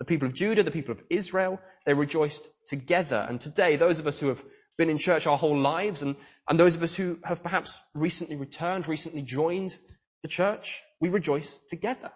The 0.00 0.04
people 0.06 0.26
of 0.26 0.34
Judah, 0.34 0.64
the 0.64 0.70
people 0.70 0.92
of 0.92 1.02
Israel, 1.10 1.60
they 1.86 1.94
rejoiced 1.94 2.48
together. 2.66 3.24
And 3.28 3.40
today, 3.40 3.76
those 3.76 4.00
of 4.00 4.06
us 4.06 4.18
who 4.18 4.28
have 4.28 4.42
been 4.76 4.90
in 4.90 4.98
church 4.98 5.26
our 5.26 5.36
whole 5.36 5.58
lives, 5.58 6.02
and, 6.02 6.16
and 6.48 6.58
those 6.58 6.74
of 6.74 6.82
us 6.82 6.94
who 6.94 7.18
have 7.22 7.42
perhaps 7.42 7.80
recently 7.94 8.36
returned, 8.36 8.88
recently 8.88 9.22
joined 9.22 9.76
the 10.22 10.28
church, 10.28 10.82
we 11.00 11.10
rejoice 11.10 11.58
together. 11.68 12.10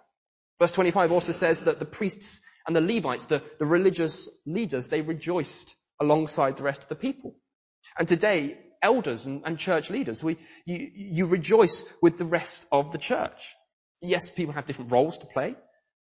Verse 0.58 0.72
25 0.72 1.12
also 1.12 1.32
says 1.32 1.60
that 1.60 1.78
the 1.78 1.84
priests 1.84 2.40
and 2.66 2.74
the 2.74 2.80
Levites, 2.80 3.26
the, 3.26 3.42
the 3.58 3.66
religious 3.66 4.28
leaders, 4.46 4.88
they 4.88 5.02
rejoiced 5.02 5.76
alongside 6.00 6.56
the 6.56 6.62
rest 6.62 6.84
of 6.84 6.88
the 6.88 6.94
people. 6.94 7.34
And 7.98 8.08
today, 8.08 8.58
elders 8.82 9.26
and, 9.26 9.42
and 9.44 9.58
church 9.58 9.90
leaders, 9.90 10.24
we, 10.24 10.38
you, 10.64 10.90
you 10.94 11.26
rejoice 11.26 11.84
with 12.00 12.18
the 12.18 12.24
rest 12.24 12.66
of 12.72 12.92
the 12.92 12.98
church. 12.98 13.54
Yes, 14.00 14.30
people 14.30 14.54
have 14.54 14.66
different 14.66 14.92
roles 14.92 15.18
to 15.18 15.26
play, 15.26 15.56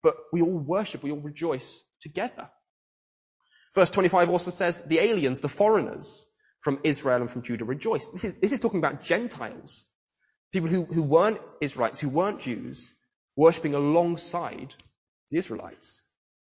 but 0.02 0.16
we 0.32 0.42
all 0.42 0.58
worship, 0.58 1.02
we 1.02 1.12
all 1.12 1.20
rejoice 1.20 1.84
together. 2.00 2.48
Verse 3.74 3.90
25 3.90 4.30
also 4.30 4.50
says 4.50 4.82
the 4.82 4.98
aliens, 4.98 5.40
the 5.40 5.48
foreigners 5.48 6.24
from 6.60 6.80
Israel 6.84 7.20
and 7.20 7.30
from 7.30 7.42
Judah 7.42 7.64
rejoice. 7.64 8.08
This 8.08 8.24
is, 8.24 8.34
this 8.34 8.52
is 8.52 8.60
talking 8.60 8.78
about 8.78 9.02
Gentiles. 9.02 9.86
People 10.52 10.68
who, 10.68 10.84
who 10.84 11.02
weren't 11.02 11.40
Israelites, 11.60 12.00
who 12.00 12.08
weren't 12.08 12.40
Jews, 12.40 12.92
worshipping 13.36 13.74
alongside 13.74 14.74
the 15.30 15.38
Israelites. 15.38 16.04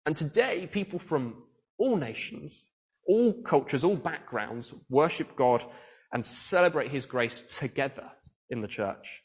And 0.05 0.15
today, 0.15 0.67
people 0.71 0.99
from 0.99 1.35
all 1.77 1.97
nations, 1.97 2.65
all 3.07 3.41
cultures, 3.41 3.83
all 3.83 3.95
backgrounds 3.95 4.73
worship 4.89 5.35
God 5.35 5.63
and 6.13 6.25
celebrate 6.25 6.91
His 6.91 7.05
grace 7.05 7.41
together 7.57 8.09
in 8.49 8.61
the 8.61 8.67
church. 8.67 9.21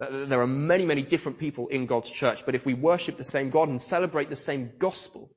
There 0.00 0.40
are 0.40 0.46
many, 0.46 0.84
many 0.84 1.02
different 1.02 1.38
people 1.38 1.68
in 1.68 1.86
God's 1.86 2.10
church, 2.10 2.46
but 2.46 2.54
if 2.54 2.64
we 2.64 2.74
worship 2.74 3.16
the 3.16 3.24
same 3.24 3.50
God 3.50 3.68
and 3.68 3.80
celebrate 3.80 4.30
the 4.30 4.36
same 4.36 4.72
gospel, 4.78 5.30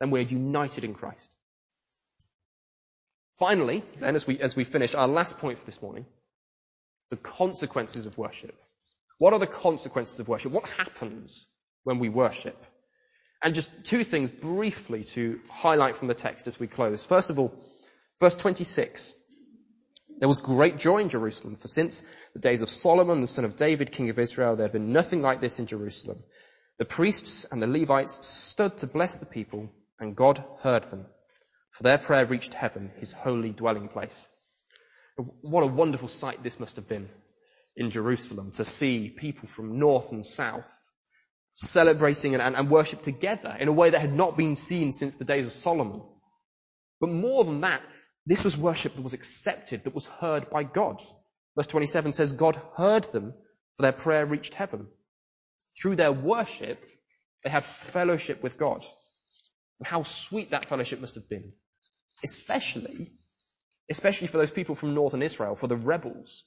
then 0.00 0.10
we're 0.10 0.22
united 0.22 0.84
in 0.84 0.94
Christ. 0.94 1.34
Finally, 3.38 3.82
then 3.98 4.14
as 4.14 4.26
we, 4.26 4.38
as 4.38 4.54
we 4.54 4.64
finish, 4.64 4.94
our 4.94 5.08
last 5.08 5.38
point 5.38 5.58
for 5.58 5.64
this 5.64 5.80
morning, 5.80 6.04
the 7.08 7.16
consequences 7.16 8.04
of 8.04 8.18
worship. 8.18 8.54
What 9.18 9.32
are 9.32 9.38
the 9.38 9.46
consequences 9.46 10.20
of 10.20 10.28
worship? 10.28 10.52
What 10.52 10.68
happens 10.68 11.46
when 11.84 11.98
we 11.98 12.10
worship? 12.10 12.56
And 13.42 13.54
just 13.54 13.70
two 13.84 14.04
things 14.04 14.30
briefly 14.30 15.04
to 15.04 15.40
highlight 15.48 15.96
from 15.96 16.08
the 16.08 16.14
text 16.14 16.46
as 16.46 16.60
we 16.60 16.66
close. 16.66 17.06
First 17.06 17.30
of 17.30 17.38
all, 17.38 17.54
verse 18.20 18.36
26. 18.36 19.16
There 20.20 20.28
was 20.28 20.38
great 20.38 20.76
joy 20.76 20.98
in 20.98 21.08
Jerusalem, 21.08 21.56
for 21.56 21.68
since 21.68 22.04
the 22.34 22.40
days 22.40 22.60
of 22.60 22.68
Solomon, 22.68 23.20
the 23.20 23.26
son 23.26 23.46
of 23.46 23.56
David, 23.56 23.90
king 23.90 24.10
of 24.10 24.18
Israel, 24.18 24.54
there 24.54 24.64
had 24.64 24.72
been 24.72 24.92
nothing 24.92 25.22
like 25.22 25.40
this 25.40 25.58
in 25.58 25.66
Jerusalem. 25.66 26.22
The 26.78 26.84
priests 26.84 27.46
and 27.50 27.60
the 27.60 27.66
Levites 27.66 28.26
stood 28.26 28.76
to 28.78 28.86
bless 28.86 29.16
the 29.16 29.26
people, 29.26 29.70
and 29.98 30.14
God 30.14 30.44
heard 30.60 30.84
them. 30.84 31.06
For 31.70 31.84
their 31.84 31.98
prayer 31.98 32.26
reached 32.26 32.52
heaven, 32.52 32.92
his 32.98 33.12
holy 33.12 33.50
dwelling 33.50 33.88
place. 33.88 34.28
What 35.40 35.62
a 35.62 35.66
wonderful 35.66 36.08
sight 36.08 36.42
this 36.42 36.60
must 36.60 36.76
have 36.76 36.88
been 36.88 37.08
in 37.76 37.90
Jerusalem 37.90 38.50
to 38.52 38.64
see 38.64 39.08
people 39.08 39.48
from 39.48 39.78
north 39.78 40.12
and 40.12 40.24
south 40.24 40.70
celebrating 41.52 42.34
and, 42.34 42.42
and, 42.42 42.56
and 42.56 42.70
worship 42.70 43.02
together 43.02 43.56
in 43.58 43.68
a 43.68 43.72
way 43.72 43.90
that 43.90 44.00
had 44.00 44.14
not 44.14 44.36
been 44.36 44.56
seen 44.56 44.92
since 44.92 45.16
the 45.16 45.24
days 45.24 45.44
of 45.44 45.52
Solomon. 45.52 46.02
But 47.00 47.10
more 47.10 47.44
than 47.44 47.62
that, 47.62 47.82
this 48.30 48.44
was 48.44 48.56
worship 48.56 48.94
that 48.94 49.02
was 49.02 49.12
accepted, 49.12 49.82
that 49.82 49.94
was 49.94 50.06
heard 50.06 50.50
by 50.50 50.62
God. 50.62 51.02
Verse 51.56 51.66
27 51.66 52.12
says, 52.12 52.32
God 52.32 52.56
heard 52.76 53.02
them, 53.04 53.34
for 53.76 53.82
their 53.82 53.92
prayer 53.92 54.24
reached 54.24 54.54
heaven. 54.54 54.86
Through 55.82 55.96
their 55.96 56.12
worship, 56.12 56.80
they 57.42 57.50
had 57.50 57.64
fellowship 57.64 58.40
with 58.40 58.56
God. 58.56 58.86
And 59.80 59.86
how 59.88 60.04
sweet 60.04 60.52
that 60.52 60.66
fellowship 60.66 61.00
must 61.00 61.16
have 61.16 61.28
been. 61.28 61.54
Especially, 62.22 63.10
especially 63.90 64.28
for 64.28 64.38
those 64.38 64.52
people 64.52 64.76
from 64.76 64.94
northern 64.94 65.22
Israel, 65.22 65.56
for 65.56 65.66
the 65.66 65.74
rebels, 65.74 66.44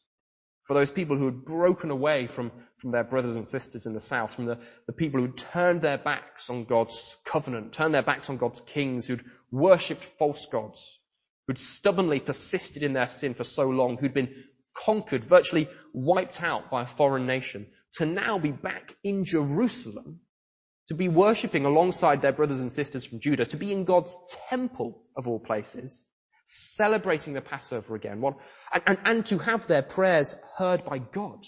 for 0.64 0.76
those 0.76 0.90
people 0.90 1.18
who 1.18 1.26
had 1.26 1.44
broken 1.44 1.92
away 1.92 2.28
from, 2.28 2.54
from 2.78 2.92
their 2.92 3.04
brothers 3.04 3.36
and 3.36 3.46
sisters 3.46 3.88
in 3.88 3.92
the 3.92 4.00
south, 4.00 4.34
from 4.34 4.46
the, 4.46 4.58
the 4.88 4.94
people 4.94 5.20
who 5.20 5.26
had 5.26 5.38
turned 5.38 5.82
their 5.82 5.98
backs 5.98 6.50
on 6.50 6.64
God's 6.64 7.20
covenant, 7.26 7.74
turned 7.74 7.94
their 7.94 8.04
backs 8.04 8.30
on 8.30 8.38
God's 8.38 8.62
kings, 8.62 9.06
who'd 9.06 9.26
worshipped 9.52 10.06
false 10.06 10.46
gods, 10.50 11.02
who'd 11.48 11.60
stubbornly 11.60 12.20
persisted 12.20 12.84
in 12.84 12.94
their 12.94 13.08
sin 13.08 13.34
for 13.34 13.44
so 13.44 13.64
long, 13.64 13.98
who'd 13.98 14.14
been 14.14 14.44
conquered, 14.74 15.24
virtually 15.24 15.68
wiped 15.94 16.42
out 16.44 16.72
by 16.72 16.84
a 16.84 16.88
foreign 16.88 17.26
nation, 17.26 17.68
to 17.94 18.06
now 18.06 18.40
be 18.40 18.52
back 18.52 18.96
in 19.04 19.26
Jerusalem, 19.26 20.22
to 20.88 20.96
be 20.96 21.10
worshipping 21.10 21.66
alongside 21.66 22.22
their 22.22 22.32
brothers 22.32 22.60
and 22.60 22.72
sisters 22.72 23.06
from 23.06 23.20
Judah, 23.20 23.46
to 23.46 23.58
be 23.58 23.72
in 23.72 23.84
God's 23.84 24.16
temple 24.50 25.02
of 25.16 25.28
all 25.28 25.40
places, 25.40 26.06
celebrating 26.46 27.34
the 27.34 27.42
Passover 27.42 27.96
again, 27.96 28.20
what, 28.22 28.36
and, 28.74 28.84
and, 28.88 28.98
and, 29.06 29.26
to 29.28 29.38
have 29.38 29.68
their 29.68 29.82
prayers 29.82 30.36
heard 30.58 30.84
by 30.84 30.98
God. 30.98 31.46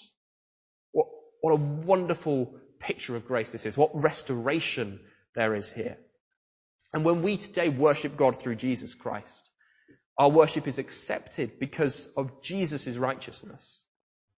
What, 0.92 1.08
what 1.42 1.52
a 1.54 1.56
wonderful 1.56 2.54
picture 2.80 3.16
of 3.16 3.26
grace 3.26 3.52
this 3.52 3.66
is. 3.66 3.78
What 3.78 4.02
restoration 4.02 5.00
there 5.36 5.56
is 5.56 5.72
here. 5.74 5.98
And 6.94 7.04
when 7.04 7.24
we 7.24 7.38
today 7.38 7.68
worship 7.70 8.16
God 8.16 8.40
through 8.40 8.56
Jesus 8.56 8.96
Christ, 8.96 9.50
our 10.18 10.30
worship 10.30 10.68
is 10.68 10.78
accepted 10.78 11.60
because 11.60 12.08
of 12.16 12.42
Jesus' 12.42 12.98
righteousness. 12.98 13.82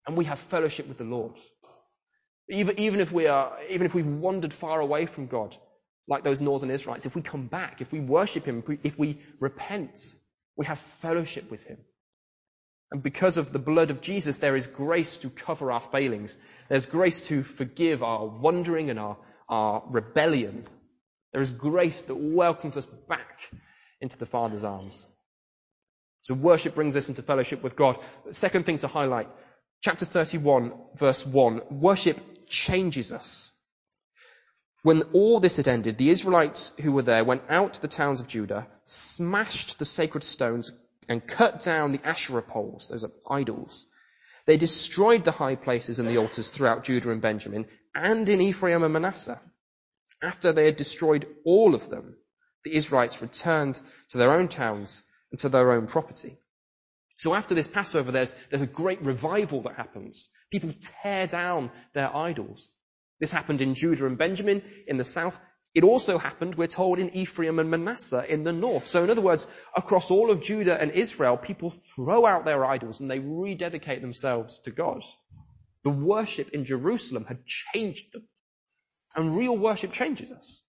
And 0.06 0.16
we 0.16 0.24
have 0.24 0.38
fellowship 0.38 0.88
with 0.88 0.98
the 0.98 1.04
Lord. 1.04 1.32
Even, 2.48 2.78
even 2.78 3.00
if 3.00 3.12
we 3.12 3.26
are, 3.26 3.58
even 3.68 3.86
if 3.86 3.94
we've 3.94 4.06
wandered 4.06 4.52
far 4.52 4.80
away 4.80 5.06
from 5.06 5.26
God, 5.26 5.56
like 6.08 6.22
those 6.22 6.40
northern 6.40 6.70
Israelites, 6.70 7.06
if 7.06 7.16
we 7.16 7.22
come 7.22 7.46
back, 7.46 7.80
if 7.80 7.90
we 7.92 8.00
worship 8.00 8.46
Him, 8.46 8.60
if 8.60 8.68
we, 8.68 8.78
if 8.84 8.98
we 8.98 9.18
repent, 9.40 10.00
we 10.56 10.66
have 10.66 10.78
fellowship 10.78 11.50
with 11.50 11.64
Him. 11.64 11.78
And 12.92 13.02
because 13.02 13.36
of 13.36 13.52
the 13.52 13.58
blood 13.58 13.90
of 13.90 14.00
Jesus, 14.00 14.38
there 14.38 14.54
is 14.54 14.68
grace 14.68 15.16
to 15.18 15.30
cover 15.30 15.72
our 15.72 15.80
failings. 15.80 16.38
There's 16.68 16.86
grace 16.86 17.26
to 17.28 17.42
forgive 17.42 18.02
our 18.04 18.26
wandering 18.26 18.90
and 18.90 18.98
our, 18.98 19.16
our 19.48 19.82
rebellion. 19.90 20.64
There 21.32 21.42
is 21.42 21.50
grace 21.50 22.04
that 22.04 22.14
welcomes 22.14 22.76
us 22.76 22.86
back 23.08 23.40
into 24.00 24.16
the 24.16 24.26
Father's 24.26 24.62
arms. 24.62 25.04
So 26.26 26.34
worship 26.34 26.74
brings 26.74 26.96
us 26.96 27.08
into 27.08 27.22
fellowship 27.22 27.62
with 27.62 27.76
God. 27.76 28.00
The 28.24 28.34
second 28.34 28.64
thing 28.66 28.78
to 28.78 28.88
highlight, 28.88 29.28
chapter 29.80 30.04
31, 30.04 30.72
verse 30.96 31.24
1, 31.24 31.62
worship 31.70 32.18
changes 32.48 33.12
us. 33.12 33.52
When 34.82 35.02
all 35.12 35.38
this 35.38 35.58
had 35.58 35.68
ended, 35.68 35.98
the 35.98 36.08
Israelites 36.08 36.74
who 36.82 36.90
were 36.90 37.02
there 37.02 37.22
went 37.22 37.44
out 37.48 37.74
to 37.74 37.80
the 37.80 37.86
towns 37.86 38.20
of 38.20 38.26
Judah, 38.26 38.66
smashed 38.82 39.78
the 39.78 39.84
sacred 39.84 40.24
stones, 40.24 40.72
and 41.08 41.24
cut 41.24 41.60
down 41.60 41.92
the 41.92 42.04
Asherah 42.04 42.42
poles, 42.42 42.88
those 42.88 43.04
are 43.04 43.12
idols. 43.30 43.86
They 44.46 44.56
destroyed 44.56 45.22
the 45.22 45.30
high 45.30 45.54
places 45.54 46.00
and 46.00 46.08
the 46.08 46.18
altars 46.18 46.50
throughout 46.50 46.82
Judah 46.82 47.12
and 47.12 47.22
Benjamin, 47.22 47.66
and 47.94 48.28
in 48.28 48.40
Ephraim 48.40 48.82
and 48.82 48.92
Manasseh. 48.92 49.40
After 50.20 50.52
they 50.52 50.64
had 50.64 50.74
destroyed 50.74 51.28
all 51.44 51.76
of 51.76 51.88
them, 51.88 52.16
the 52.64 52.74
Israelites 52.74 53.22
returned 53.22 53.78
to 54.08 54.18
their 54.18 54.32
own 54.32 54.48
towns 54.48 55.04
and 55.30 55.40
to 55.40 55.48
their 55.48 55.72
own 55.72 55.86
property. 55.86 56.36
So 57.16 57.34
after 57.34 57.54
this 57.54 57.66
Passover, 57.66 58.12
there's, 58.12 58.36
there's 58.50 58.62
a 58.62 58.66
great 58.66 59.02
revival 59.02 59.62
that 59.62 59.76
happens. 59.76 60.28
People 60.50 60.74
tear 61.02 61.26
down 61.26 61.70
their 61.94 62.14
idols. 62.14 62.68
This 63.20 63.32
happened 63.32 63.62
in 63.62 63.74
Judah 63.74 64.06
and 64.06 64.18
Benjamin 64.18 64.62
in 64.86 64.98
the 64.98 65.04
south. 65.04 65.40
It 65.74 65.84
also 65.84 66.18
happened, 66.18 66.54
we're 66.54 66.66
told, 66.66 66.98
in 66.98 67.10
Ephraim 67.10 67.58
and 67.58 67.70
Manasseh 67.70 68.24
in 68.26 68.44
the 68.44 68.52
north. 68.52 68.86
So 68.86 69.04
in 69.04 69.10
other 69.10 69.20
words, 69.20 69.46
across 69.74 70.10
all 70.10 70.30
of 70.30 70.42
Judah 70.42 70.78
and 70.80 70.90
Israel, 70.92 71.36
people 71.36 71.70
throw 71.94 72.24
out 72.26 72.44
their 72.44 72.64
idols 72.64 73.00
and 73.00 73.10
they 73.10 73.18
rededicate 73.18 74.02
themselves 74.02 74.60
to 74.60 74.70
God. 74.70 75.02
The 75.84 75.90
worship 75.90 76.50
in 76.50 76.64
Jerusalem 76.64 77.24
had 77.26 77.46
changed 77.46 78.12
them. 78.12 78.26
And 79.14 79.36
real 79.36 79.56
worship 79.56 79.92
changes 79.92 80.30
us. 80.30 80.62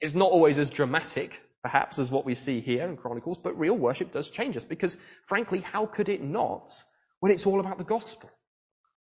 It's 0.00 0.14
not 0.14 0.30
always 0.30 0.58
as 0.58 0.70
dramatic, 0.70 1.40
perhaps, 1.66 1.98
as 1.98 2.12
what 2.12 2.24
we 2.24 2.36
see 2.36 2.60
here 2.60 2.86
in 2.86 2.96
Chronicles, 2.96 3.38
but 3.38 3.58
real 3.58 3.76
worship 3.76 4.12
does 4.12 4.28
change 4.28 4.56
us 4.56 4.64
because, 4.64 4.96
frankly, 5.24 5.58
how 5.58 5.84
could 5.84 6.08
it 6.08 6.22
not 6.22 6.70
when 7.18 7.32
it's 7.32 7.44
all 7.44 7.58
about 7.58 7.76
the 7.76 7.82
gospel? 7.82 8.30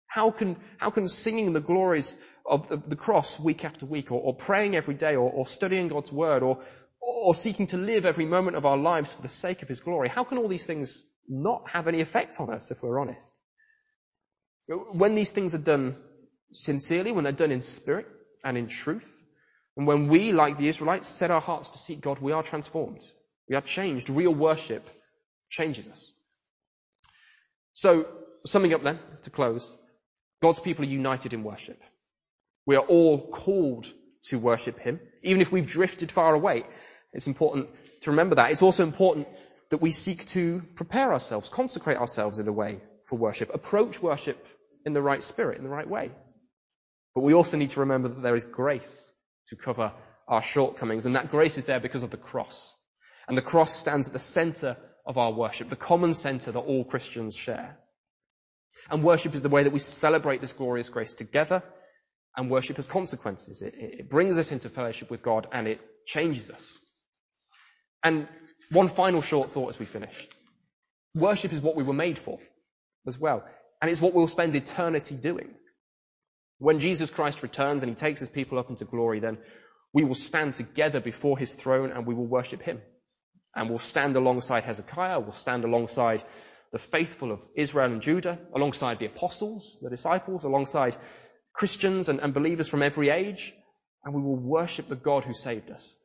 How 0.07 0.31
can, 0.31 0.55
how 0.77 0.89
can 0.91 1.09
singing 1.09 1.51
the 1.51 1.59
glories 1.59 2.15
of 2.45 2.69
the, 2.69 2.77
the 2.77 2.95
cross 2.95 3.37
week 3.37 3.65
after 3.65 3.85
week, 3.85 4.13
or, 4.13 4.21
or 4.21 4.33
praying 4.33 4.77
every 4.77 4.95
day, 4.95 5.17
or, 5.17 5.29
or, 5.29 5.45
studying 5.45 5.89
God's 5.89 6.09
word, 6.09 6.41
or, 6.41 6.59
or 7.01 7.35
seeking 7.35 7.67
to 7.67 7.77
live 7.77 8.05
every 8.05 8.25
moment 8.25 8.55
of 8.55 8.65
our 8.65 8.77
lives 8.77 9.13
for 9.13 9.23
the 9.23 9.27
sake 9.27 9.61
of 9.61 9.67
His 9.67 9.81
glory, 9.81 10.07
how 10.07 10.23
can 10.23 10.37
all 10.37 10.47
these 10.47 10.65
things 10.65 11.03
not 11.27 11.69
have 11.71 11.89
any 11.89 11.99
effect 11.99 12.39
on 12.39 12.49
us 12.49 12.71
if 12.71 12.81
we're 12.81 12.97
honest? 12.97 13.37
When 14.69 15.15
these 15.15 15.31
things 15.31 15.53
are 15.53 15.65
done 15.73 15.97
sincerely, 16.53 17.11
when 17.11 17.25
they're 17.25 17.33
done 17.33 17.51
in 17.51 17.59
spirit 17.59 18.07
and 18.41 18.57
in 18.57 18.69
truth, 18.69 19.16
and 19.77 19.85
when 19.85 20.07
we, 20.07 20.31
like 20.31 20.57
the 20.57 20.67
Israelites, 20.67 21.07
set 21.07 21.29
our 21.29 21.39
hearts 21.39 21.69
to 21.69 21.77
seek 21.77 22.01
God, 22.01 22.17
we 22.17 22.31
are 22.31 22.41
transformed. 22.41 23.05
We 23.47 23.55
are 23.55 23.61
changed. 23.61 24.09
Real 24.09 24.33
worship 24.33 24.89
changes 25.49 25.87
us. 25.87 26.13
So, 27.73 28.07
summing 28.45 28.73
up 28.73 28.81
then, 28.81 28.99
to 29.21 29.29
close, 29.29 29.77
God's 30.41 30.59
people 30.59 30.83
are 30.83 30.89
united 30.89 31.33
in 31.33 31.43
worship. 31.43 31.79
We 32.65 32.75
are 32.75 32.83
all 32.83 33.29
called 33.29 33.85
to 34.23 34.39
worship 34.39 34.79
Him, 34.79 34.99
even 35.21 35.41
if 35.41 35.51
we've 35.51 35.69
drifted 35.69 36.11
far 36.11 36.33
away. 36.33 36.65
It's 37.13 37.27
important 37.27 37.69
to 38.01 38.09
remember 38.09 38.35
that. 38.35 38.51
It's 38.51 38.63
also 38.63 38.83
important 38.83 39.27
that 39.69 39.77
we 39.77 39.91
seek 39.91 40.25
to 40.25 40.63
prepare 40.73 41.13
ourselves, 41.13 41.49
consecrate 41.49 41.97
ourselves 41.97 42.39
in 42.39 42.47
a 42.47 42.51
way 42.51 42.81
for 43.05 43.17
worship, 43.17 43.53
approach 43.53 44.01
worship 44.01 44.43
in 44.85 44.93
the 44.93 45.03
right 45.03 45.21
spirit, 45.21 45.59
in 45.59 45.63
the 45.63 45.69
right 45.69 45.87
way. 45.87 46.11
But 47.13 47.21
we 47.21 47.35
also 47.35 47.57
need 47.57 47.69
to 47.71 47.81
remember 47.81 48.07
that 48.09 48.23
there 48.23 48.35
is 48.35 48.43
grace 48.43 49.06
to 49.47 49.55
cover 49.55 49.91
our 50.27 50.43
shortcomings, 50.43 51.05
and 51.05 51.15
that 51.15 51.31
grace 51.31 51.57
is 51.57 51.65
there 51.65 51.79
because 51.79 52.03
of 52.03 52.09
the 52.09 52.17
cross. 52.17 52.75
And 53.27 53.37
the 53.37 53.41
cross 53.41 53.73
stands 53.73 54.07
at 54.07 54.13
the 54.13 54.19
center 54.19 54.77
of 55.05 55.17
our 55.17 55.31
worship, 55.31 55.69
the 55.69 55.75
common 55.75 56.13
center 56.13 56.51
that 56.51 56.59
all 56.59 56.83
Christians 56.83 57.35
share. 57.35 57.77
And 58.89 59.03
worship 59.03 59.35
is 59.35 59.41
the 59.41 59.49
way 59.49 59.63
that 59.63 59.73
we 59.73 59.79
celebrate 59.79 60.41
this 60.41 60.53
glorious 60.53 60.89
grace 60.89 61.13
together. 61.13 61.63
And 62.35 62.51
worship 62.51 62.75
has 62.75 62.85
consequences. 62.85 63.61
It, 63.61 63.73
it 63.75 64.09
brings 64.09 64.37
us 64.37 64.51
into 64.51 64.69
fellowship 64.69 65.09
with 65.09 65.23
God 65.23 65.47
and 65.51 65.67
it 65.67 65.79
changes 66.05 66.51
us. 66.51 66.77
And 68.03 68.27
one 68.69 68.87
final 68.87 69.21
short 69.21 69.49
thought 69.49 69.69
as 69.69 69.79
we 69.79 69.85
finish. 69.85 70.27
Worship 71.15 71.51
is 71.51 71.61
what 71.61 71.75
we 71.75 71.83
were 71.83 71.93
made 71.93 72.19
for 72.19 72.39
as 73.07 73.17
well. 73.17 73.43
And 73.81 73.89
it's 73.89 74.01
what 74.01 74.13
we'll 74.13 74.27
spend 74.27 74.55
eternity 74.55 75.15
doing. 75.15 75.49
When 76.59 76.79
Jesus 76.79 77.09
Christ 77.09 77.43
returns 77.43 77.83
and 77.83 77.89
he 77.89 77.95
takes 77.95 78.19
his 78.19 78.29
people 78.29 78.57
up 78.57 78.69
into 78.69 78.85
glory, 78.85 79.19
then 79.19 79.37
We 79.93 80.03
will 80.03 80.15
stand 80.15 80.53
together 80.53 80.99
before 80.99 81.37
his 81.37 81.55
throne 81.55 81.91
and 81.91 82.05
we 82.05 82.13
will 82.13 82.27
worship 82.27 82.61
him. 82.61 82.81
And 83.55 83.69
we'll 83.69 83.79
stand 83.79 84.15
alongside 84.15 84.63
Hezekiah, 84.63 85.19
we'll 85.19 85.31
stand 85.31 85.63
alongside 85.63 86.23
the 86.71 86.77
faithful 86.77 87.31
of 87.31 87.41
Israel 87.55 87.91
and 87.91 88.01
Judah, 88.01 88.37
alongside 88.53 88.99
the 88.99 89.07
apostles, 89.07 89.79
the 89.81 89.89
disciples, 89.89 90.43
alongside 90.43 90.95
Christians 91.53 92.09
and, 92.09 92.19
and 92.19 92.33
believers 92.33 92.67
from 92.67 92.83
every 92.83 93.09
age, 93.09 93.53
and 94.03 94.13
we 94.13 94.21
will 94.21 94.35
worship 94.35 94.87
the 94.87 94.95
God 94.95 95.23
who 95.23 95.33
saved 95.33 95.71
us. 95.71 95.97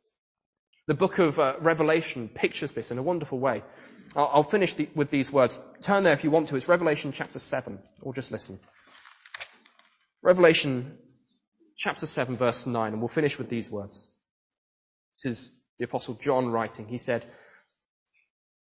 The 0.86 0.94
book 0.94 1.18
of 1.18 1.38
uh, 1.38 1.54
Revelation 1.60 2.28
pictures 2.28 2.72
this 2.72 2.90
in 2.90 2.98
a 2.98 3.02
wonderful 3.02 3.38
way. 3.38 3.62
I'll, 4.16 4.30
I'll 4.34 4.42
finish 4.42 4.74
the, 4.74 4.88
with 4.94 5.10
these 5.10 5.30
words. 5.30 5.60
Turn 5.82 6.04
there 6.04 6.12
if 6.12 6.24
you 6.24 6.30
want 6.30 6.48
to. 6.48 6.56
It's 6.56 6.68
Revelation 6.68 7.12
chapter 7.12 7.38
7, 7.38 7.78
or 8.00 8.14
just 8.14 8.32
listen. 8.32 8.58
Revelation 10.22 10.98
chapter 11.76 12.06
7 12.06 12.36
verse 12.36 12.64
9, 12.66 12.92
and 12.92 13.00
we'll 13.02 13.08
finish 13.08 13.38
with 13.38 13.48
these 13.48 13.68
words. 13.70 14.08
This 15.16 15.32
is 15.32 15.60
the 15.78 15.84
apostle 15.84 16.14
John 16.14 16.48
writing. 16.48 16.86
He 16.86 16.98
said, 16.98 17.26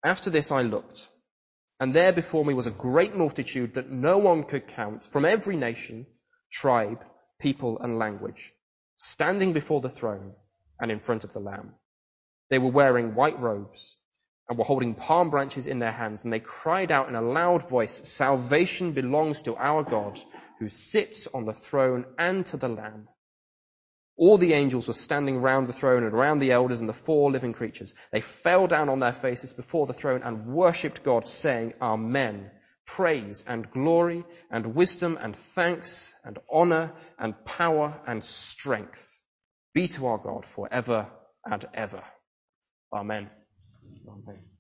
After 0.04 0.30
this 0.30 0.52
I 0.52 0.64
looked, 0.64 1.10
and 1.80 1.94
there 1.94 2.12
before 2.12 2.44
me 2.44 2.54
was 2.54 2.68
a 2.68 2.72
great 2.72 3.16
multitude 3.16 3.76
that 3.76 3.90
no 3.90 4.18
one 4.18 4.44
could 4.44 4.68
count 4.68 5.06
from 5.06 5.24
every 5.24 5.56
nation, 5.56 6.06
tribe, 6.52 7.06
people, 7.40 7.80
and 7.80 7.98
language, 7.98 8.52
standing 8.98 9.54
before 9.54 9.80
the 9.80 9.90
throne 9.90 10.34
and 10.80 10.92
in 10.92 11.00
front 11.00 11.24
of 11.24 11.32
the 11.32 11.40
Lamb. 11.40 11.74
They 12.50 12.60
were 12.60 12.72
wearing 12.72 13.16
white 13.16 13.40
robes 13.40 13.98
and 14.48 14.58
were 14.58 14.64
holding 14.64 14.94
palm 14.94 15.30
branches 15.30 15.68
in 15.68 15.80
their 15.80 15.92
hands, 15.92 16.24
and 16.24 16.32
they 16.32 16.40
cried 16.40 16.92
out 16.92 17.10
in 17.10 17.16
a 17.16 17.22
loud 17.22 17.68
voice, 17.68 17.94
Salvation 17.94 18.92
belongs 18.92 19.42
to 19.44 19.56
our 19.56 19.84
God 19.84 20.20
who 20.60 20.70
sits 20.70 21.28
on 21.28 21.46
the 21.46 21.54
throne 21.54 22.06
and 22.18 22.46
to 22.48 22.58
the 22.58 22.68
Lamb. 22.68 23.08
All 24.18 24.38
the 24.38 24.54
angels 24.54 24.88
were 24.88 24.94
standing 24.94 25.42
round 25.42 25.68
the 25.68 25.74
throne 25.74 26.04
and 26.04 26.14
around 26.14 26.40
the 26.40 26.52
elders 26.52 26.80
and 26.80 26.88
the 26.88 26.94
four 26.94 27.32
living 27.32 27.54
creatures. 27.54 27.94
They 28.12 28.22
fell 28.22 28.66
down 28.66 28.88
on 28.88 29.00
their 29.00 29.14
faces 29.14 29.54
before 29.54 29.88
the 29.88 29.94
throne 29.94 30.22
and 30.24 30.48
worshipped 30.48 31.04
God, 31.04 31.26
saying, 31.26 31.74
Amen. 31.82 32.52
Praise 32.86 33.44
and 33.48 33.70
glory 33.72 34.24
and 34.52 34.76
wisdom 34.76 35.18
and 35.20 35.36
thanks 35.36 36.14
and 36.24 36.38
honor 36.52 36.94
and 37.18 37.34
power 37.44 38.00
and 38.06 38.24
strength 38.24 39.20
be 39.74 39.88
to 39.88 40.06
our 40.06 40.20
God 40.20 40.46
forever 40.46 41.10
and 41.44 41.66
ever. 41.74 42.04
Amen. 42.94 43.30
Amen. 44.08 44.55